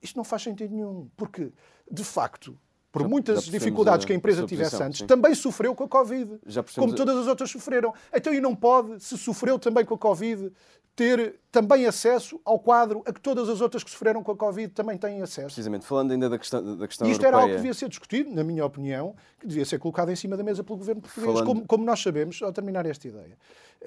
[0.00, 1.52] isto não faz sentido nenhum, porque,
[1.90, 2.56] de facto,
[2.92, 5.06] por muitas dificuldades que a empresa tivesse antes, sim.
[5.06, 6.40] também sofreu com a Covid,
[6.74, 7.94] como todas as outras sofreram.
[8.12, 10.52] Então, e não pode, se sofreu também com a Covid,
[10.96, 14.72] ter também acesso ao quadro a que todas as outras que sofreram com a Covid
[14.74, 15.46] também têm acesso.
[15.46, 17.28] Precisamente, falando ainda da questão, da questão Isto europeia...
[17.28, 20.36] era algo que devia ser discutido, na minha opinião, que devia ser colocado em cima
[20.36, 21.46] da mesa pelo governo português, falando...
[21.46, 23.38] como, como, nós sabemos, ao terminar esta ideia.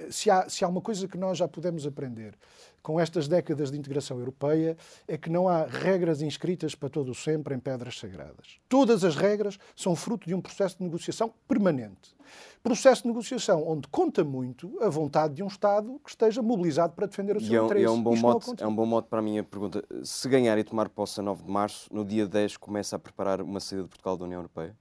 [0.10, 2.36] Se há, se há uma coisa que nós já podemos aprender
[2.82, 4.76] com estas décadas de integração europeia
[5.08, 8.58] é que não há regras inscritas para todo o sempre em pedras sagradas.
[8.68, 12.14] Todas as regras são fruto de um processo de negociação permanente.
[12.62, 17.06] Processo de negociação onde conta muito a vontade de um Estado que esteja mobilizado para
[17.06, 17.86] defender o seu e é, um- interesse.
[17.86, 18.64] é um bom Isto acontece.
[18.64, 19.84] é um bom mote para a minha pergunta.
[20.04, 23.42] Se ganhar e tomar posse a 9 de março, no dia 10 começa a preparar
[23.42, 24.76] uma saída de Portugal da União Europeia?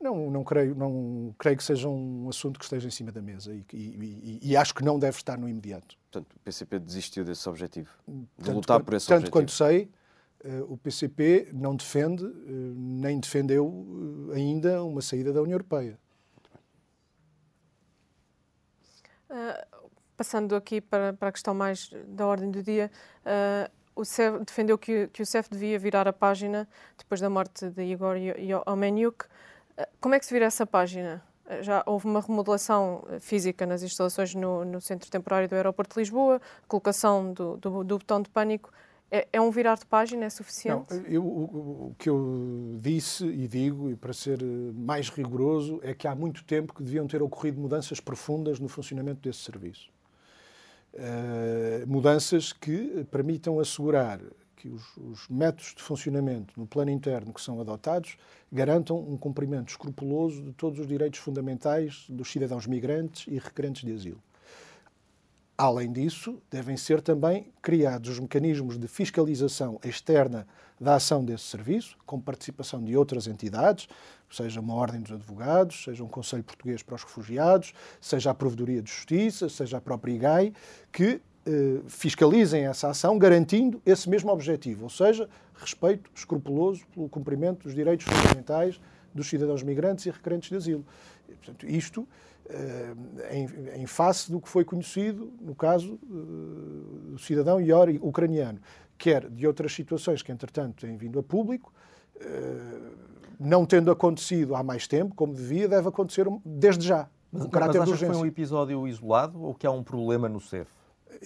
[0.00, 3.52] Não, não, creio, não creio que seja um assunto que esteja em cima da mesa
[3.54, 5.94] e, e- e- e acho que não deve estar no imediato.
[6.10, 7.90] Portanto, o PCP desistiu desse objetivo.
[8.08, 9.32] De Tanto lutar quan- por esse Tanto objetivo.
[9.32, 9.90] quanto sei,
[10.42, 12.30] eh, o PCP não defende, eh,
[12.76, 15.98] nem defendeu eh, ainda uma saída da União Europeia.
[20.16, 22.90] Passando aqui para, para a questão mais da ordem do dia,
[23.24, 27.70] eh, o CEF defendeu que, que o CEF devia virar a página depois da morte
[27.70, 28.16] de Igor
[28.66, 29.24] Omeniuk.
[30.00, 31.22] Como é que se vira essa página?
[31.46, 35.94] Eh, Já houve uma remodelação eh, física nas instalações no, no centro temporário do aeroporto
[35.94, 38.70] de Lisboa, colocação do, do, do botão de pânico.
[39.12, 40.22] É, é um virar de página?
[40.22, 40.94] É Não, suficiente?
[41.08, 45.92] eu, o, o que eu disse e digo, e para ser eh, mais rigoroso, é
[45.94, 49.90] que há muito tempo que deviam ter ocorrido mudanças profundas no funcionamento desse serviço.
[50.92, 54.20] Eh, mudanças que permitam assegurar
[54.60, 58.18] que os, os métodos de funcionamento no plano interno que são adotados
[58.52, 63.92] garantam um cumprimento escrupuloso de todos os direitos fundamentais dos cidadãos migrantes e requerentes de
[63.92, 64.22] asilo.
[65.56, 70.46] Além disso, devem ser também criados os mecanismos de fiscalização externa
[70.80, 73.86] da ação desse serviço, com participação de outras entidades,
[74.30, 78.80] seja uma Ordem dos Advogados, seja um Conselho Português para os Refugiados, seja a Provedoria
[78.80, 80.54] de Justiça, seja a própria IGAI,
[80.90, 87.64] que eh, fiscalizem essa ação, garantindo esse mesmo objetivo, ou seja, respeito escrupuloso pelo cumprimento
[87.64, 88.80] dos direitos fundamentais
[89.14, 90.84] dos cidadãos migrantes e requerentes de asilo.
[91.28, 92.06] E, portanto, isto
[92.48, 92.94] eh,
[93.32, 98.60] em, em face do que foi conhecido no caso eh, do cidadão Iori ucraniano,
[98.98, 101.72] quer de outras situações que, entretanto, têm vindo a público,
[102.20, 102.80] eh,
[103.38, 107.08] não tendo acontecido há mais tempo, como devia, deve acontecer um- desde já.
[107.32, 110.40] Mas, com mas achas que foi um episódio isolado ou que há um problema no
[110.40, 110.68] CEF?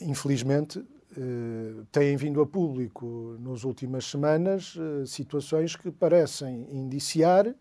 [0.01, 0.85] Infelizmente,
[1.17, 7.55] eh, têm vindo a público nas últimas semanas eh, situações que parecem indiciar, eh,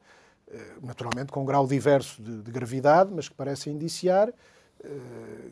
[0.82, 4.34] naturalmente com um grau diverso de, de gravidade, mas que parecem indiciar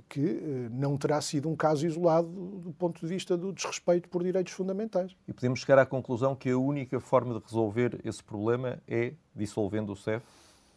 [0.10, 4.52] que não terá sido um caso isolado do, ponto de vista do desrespeito por direitos
[4.52, 5.16] fundamentais.
[5.26, 9.94] E podemos chegar à conclusão que a única forma de resolver esse problema é dissolvendo
[9.94, 10.26] o CEF?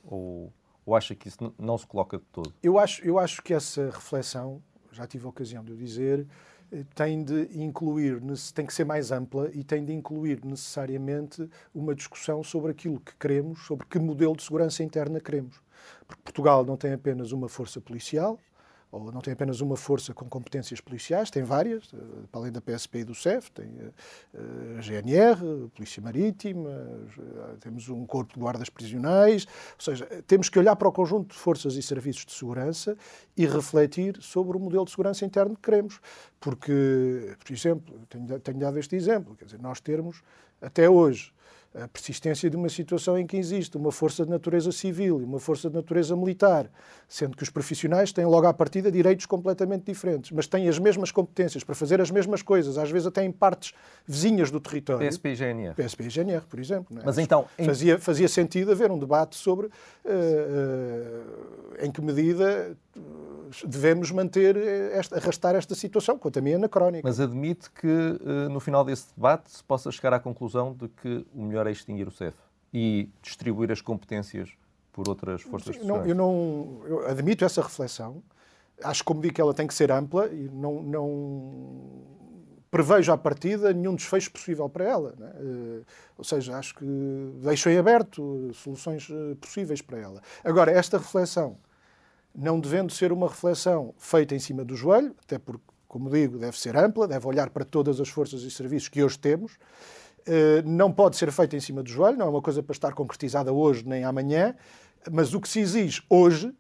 [0.05, 0.53] Ou,
[0.86, 2.55] ou acha que isso não se coloca de todo?
[2.62, 4.62] Eu acho, eu acho que essa reflexão,
[4.95, 6.26] já tive a ocasião de o dizer,
[6.72, 8.20] eh, tem de incluir,
[8.55, 13.14] tem que ser mais ampla e tem de incluir necessariamente uma discussão sobre aquilo que
[13.16, 15.61] queremos, sobre que modelo de segurança interna queremos.
[16.07, 18.38] Porque Portugal não tem apenas uma força policial,
[18.95, 21.97] ou não tem apenas uma força com competências policiais, tem várias, eh,
[22.30, 23.90] para além da PSP e do CEF, tem eh,
[24.34, 26.70] eh, a GNR, a Polícia Marítima,
[27.61, 31.38] temos um corpo de guardas prisionais, ou seja, temos que olhar para o conjunto de
[31.38, 32.97] forças e serviços de segurança
[33.36, 36.01] e refletir sobre o modelo de segurança interno que queremos.
[36.38, 40.22] Porque, por exemplo, tenho, tenho dado este exemplo, quer dizer, nós termos,
[40.61, 41.32] até hoje,
[41.75, 45.41] a persistência de uma situação em que existe uma força de natureza civil e uma
[45.41, 46.70] força de natureza militar,
[47.09, 51.11] sendo que os profissionais têm logo à partida direitos completamente diferentes, mas têm as mesmas
[51.11, 53.72] competências para fazer as mesmas coisas, às vezes até em partes
[54.07, 55.09] vizinhas do território.
[55.09, 55.75] PSP e GNR.
[55.75, 56.97] PSP e GNR, por exemplo.
[56.99, 57.03] é?
[57.05, 59.68] Mas então, em- fazia, fazia sentido haver um debate sobre
[60.05, 61.25] eh,
[61.79, 62.77] eh, em que medida
[63.64, 64.57] devemos manter,
[64.92, 67.07] esta, arrastar esta situação, quanto a mim é anacrónica.
[67.07, 71.26] Mas admite que eh, no final desse debate se possa chegar à conclusão de que
[71.34, 72.36] o melhor é extinguir o CEF
[72.72, 74.51] e distribuir as competências
[74.92, 78.22] por outras forças de Sim, não, eu não eu admito essa reflexão.
[78.82, 82.03] Acho, como digo, que ela tem que ser ampla e não, não
[82.70, 85.14] prevejo à partida nenhum desfecho possível para ela.
[85.16, 85.32] né?
[85.36, 85.82] Eh,
[86.18, 86.84] Ou seja, acho que
[87.40, 90.20] deixo em aberto soluções eh, possíveis para ela.
[90.42, 91.57] Agora, esta reflexão,
[92.35, 96.59] não devendo ser uma reflexão feita em cima do joelho, até porque, como digo, deve
[96.59, 99.53] ser ampla, deve olhar para todas as forças e serviços que hoje temos,
[100.26, 102.93] eh, não pode ser feita em cima do joelho, não é uma coisa para estar
[102.93, 104.55] concretizada hoje nem amanhã,
[105.12, 106.53] mas o que se exige hoje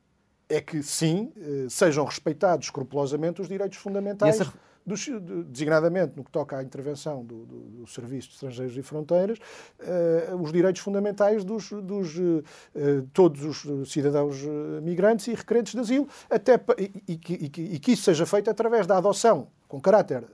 [0.48, 4.52] é que, sim, eh, sejam respeitados escrupulosamente os direitos fundamentais, E essa-
[4.86, 9.38] de- designadamente no que toca à intervenção do, do- do Serviço de Estrangeiros e Fronteiras,
[9.80, 12.16] eh, os direitos fundamentais dos, dos,
[12.74, 17.78] eh, todos os cidadãos eh, migrantes e requerentes de asilo, até e, e e e
[17.78, 20.24] que isso seja feito através da adoção, com caráter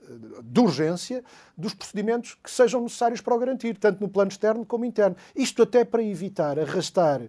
[0.44, 1.24] de urgência
[1.56, 5.16] dos procedimentos que sejam necessários para o garantir, tanto no plano externo como interno.
[5.34, 7.22] Isto até para evitar arrastar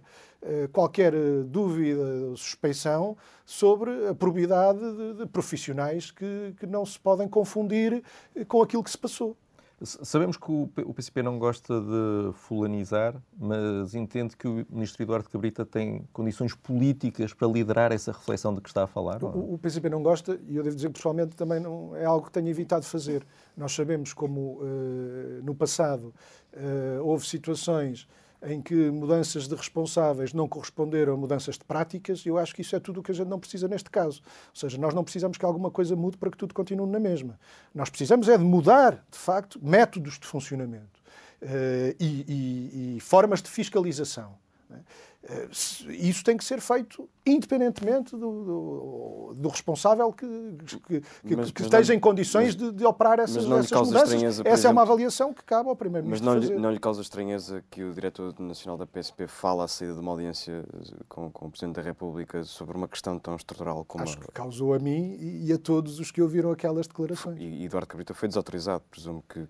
[0.72, 7.28] qualquer dúvida ou suspeição sobre a probidade de, de profissionais que, que não se podem
[7.28, 8.02] confundir
[8.46, 9.36] com aquilo que se passou.
[9.84, 15.64] Sabemos que o PCP não gosta de fulanizar, mas entende que o ministro Eduardo Cabrita
[15.64, 19.22] tem condições políticas para liderar essa reflexão de que está a falar?
[19.22, 22.26] O, o PCP não gosta, e eu devo dizer que pessoalmente também não é algo
[22.26, 23.26] que tenho evitado fazer.
[23.56, 26.14] Nós sabemos como uh, no passado
[26.52, 28.06] uh, houve situações
[28.44, 32.74] em que mudanças de responsáveis não corresponderam a mudanças de práticas, eu acho que isso
[32.74, 34.20] é tudo o que a gente não precisa neste caso.
[34.48, 37.38] Ou seja, nós não precisamos que alguma coisa mude para que tudo continue na mesma.
[37.74, 41.00] Nós precisamos é de mudar, de facto, métodos de funcionamento
[41.42, 44.41] uh, e, e, e formas de fiscalização.
[44.72, 44.80] Né?
[45.24, 45.48] Eh,
[45.90, 50.26] isso tem que ser feito independentemente do, do, do responsável que,
[50.66, 54.12] que, mas, que mas esteja não, em condições mas, de, de, operar essas, essas mudanças.
[54.12, 56.28] Essa exemplo, é uma avaliação que cabe ao Primeiro-Ministro.
[56.28, 59.94] Mas não, não lhe causa estranheza que o Diretor Nacional da PSP fala à saída
[59.94, 60.64] de uma audiência
[61.08, 64.74] com, com, o Presidente da República sobre uma questão tão estrutural como Acho que causou
[64.74, 67.38] a mim e a todos os que ouviram aquelas declarações.
[67.40, 69.46] E Eduardo Cabrita foi desautorizado, presumo que,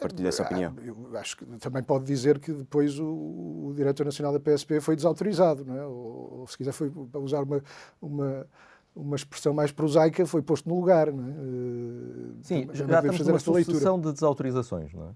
[0.00, 0.74] partilha essa opinião.
[0.82, 3.06] Eu acho que também pode dizer que depois o,
[3.68, 5.84] o diretor nacional da PSP foi desautorizado, não é?
[5.84, 7.62] ou, ou se quiser foi para usar uma,
[8.00, 8.46] uma
[8.94, 11.12] uma expressão mais prosaica foi posto no lugar.
[11.12, 11.30] Não é?
[11.30, 15.10] Eh, Sim, já, já temos fazer uma sucessão de desautorizações, não é?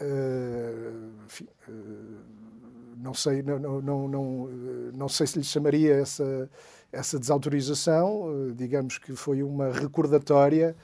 [0.00, 2.18] Uh, enfim, uh,
[2.96, 4.48] não sei, não, não, não, não,
[4.92, 6.50] não sei se lhe chamaria essa,
[6.90, 10.74] essa desautorização, uh, digamos que foi uma recordatória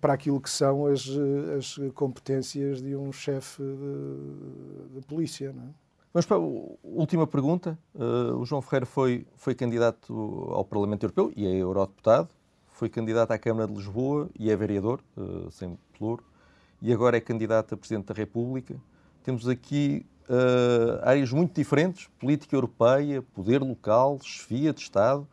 [0.00, 5.52] para aquilo que são as, eh, as competências de um chefe de, de polícia.
[5.52, 5.68] Não é?
[6.12, 7.78] Vamos para a última pergunta.
[7.94, 10.12] Uh, o João Ferreira foi, foi candidato
[10.50, 12.28] ao Parlamento Europeu e é eurodeputado,
[12.68, 16.22] foi candidato à Câmara de Lisboa e é vereador, uh, sem pluro,
[16.82, 18.76] e agora é candidato a Presidente da República.
[19.24, 25.26] Temos aqui uh, áreas muito diferentes: política europeia, poder local, chefia de Estado.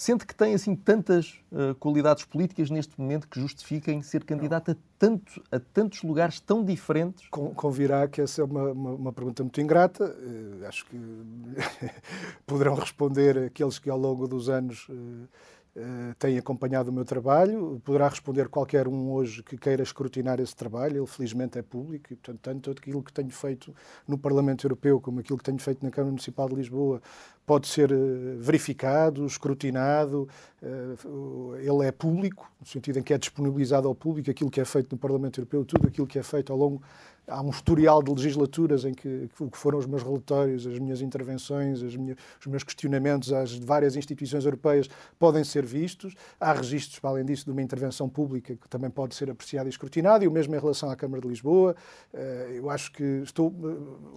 [0.00, 4.76] Sente que tem assim tantas uh, qualidades políticas neste momento que justifiquem ser candidato a,
[4.98, 7.28] tanto, a tantos lugares tão diferentes?
[7.28, 10.06] convirá que essa é uma, uma, uma pergunta muito ingrata.
[10.06, 10.96] Uh, acho que
[12.46, 15.28] poderão responder aqueles que ao longo dos anos uh,
[15.76, 20.54] Uh, tem acompanhado o meu trabalho, poderá responder qualquer um hoje que queira escrutinar esse
[20.54, 23.72] trabalho, ele felizmente é público e, portanto, tanto aquilo que tenho feito
[24.06, 27.00] no Parlamento Europeu como aquilo que tenho feito na Câmara Municipal de Lisboa
[27.46, 27.96] pode ser uh,
[28.38, 30.28] verificado, escrutinado,
[30.60, 34.64] uh, ele é público, no sentido em que é disponibilizado ao público aquilo que é
[34.64, 36.82] feito no Parlamento Europeu, tudo aquilo que é feito ao longo
[37.30, 41.82] há um historial de legislaturas em que, que foram os meus relatórios, as minhas intervenções,
[41.82, 46.14] as os meus questionamentos às várias instituições europeias podem ser vistos.
[46.38, 50.24] Há registros, além disso, de uma intervenção pública que também pode ser apreciada e escrutinada,
[50.24, 51.74] e o mesmo em relação à Câmara de Lisboa.
[52.12, 53.54] Eh, eu acho que estou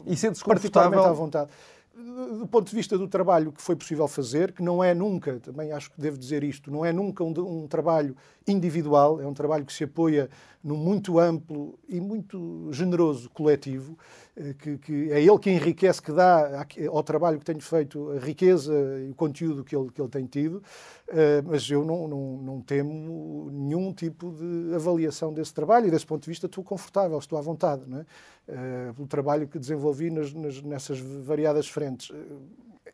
[0.06, 1.50] e particularmente à vontade
[1.96, 5.72] do ponto de vista do trabalho que foi possível fazer, que não é nunca, também
[5.72, 8.16] acho que devo dizer isto, não é nunca um, um trabalho
[8.48, 10.28] individual, é um trabalho que se apoia
[10.64, 13.98] num muito amplo e muito generoso coletivo,
[14.36, 18.20] eh, que, que, é ele que enriquece, que dá ao trabalho que tenho feito a
[18.20, 18.74] riqueza
[19.06, 20.64] e o conteúdo que ele, que ele tem tido,
[21.10, 26.06] eh, mas eu não, não, não temo nenhum tipo de avaliação desse trabalho e desse
[26.06, 28.06] ponto de vista estou confortável, estou à vontade, não é?
[28.48, 32.10] Eh, pelo trabalho que desenvolvi nas, nas, nessas variadas frentes.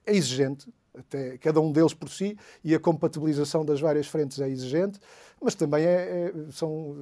[0.06, 0.68] É exigente,
[1.00, 5.00] até cada um deles por si, e a compatibilização das várias frentes é exigente,
[5.42, 6.96] mas também é, é são,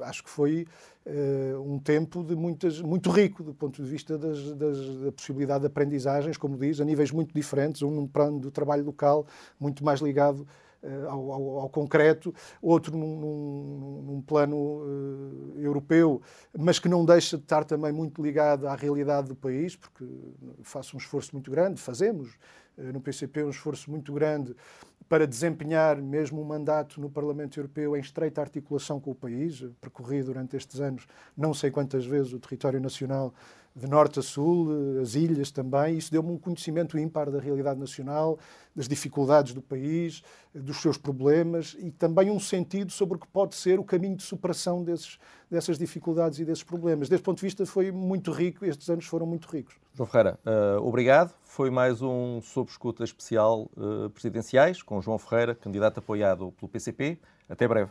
[0.00, 0.66] eh, acho que foi
[1.06, 5.60] uh, um tempo de muitas, muito rico do ponto de vista das, das, da possibilidade
[5.60, 9.26] de aprendizagens, como diz, a níveis muito diferentes, um num plano do trabalho local
[9.60, 10.46] muito mais ligado
[10.82, 16.22] uh, ao, ao, ao, concreto, outro num, num, num plano uh, europeu,
[16.58, 20.06] mas que não deixa de estar também muito ligado à realidade do país, porque
[20.62, 22.38] faço um esforço muito grande, fazemos
[22.76, 24.54] no PCP um esforço muito grande
[25.08, 29.62] para desempenhar mesmo um mandato no Parlamento Europeu em estreita articulação com o país.
[29.80, 31.06] Percorri durante estes anos
[31.36, 33.34] não sei quantas vezes o território nacional
[33.74, 34.68] de norte a sul,
[35.00, 35.96] as ilhas também.
[35.96, 38.38] Isso deu-me um conhecimento ímpar da realidade nacional,
[38.74, 40.22] das dificuldades do país,
[40.54, 44.22] dos seus problemas e também um sentido sobre o que pode ser o caminho de
[44.22, 45.18] superação desses,
[45.50, 47.08] dessas dificuldades e desses problemas.
[47.08, 49.74] Desse ponto de vista, foi muito rico, estes anos foram muito ricos.
[49.94, 51.34] João Ferreira, uh, obrigado.
[51.42, 57.18] Foi mais um Sob Escuta especial uh, presidenciais com João Ferreira, candidato apoiado pelo PCP.
[57.48, 57.90] Até breve.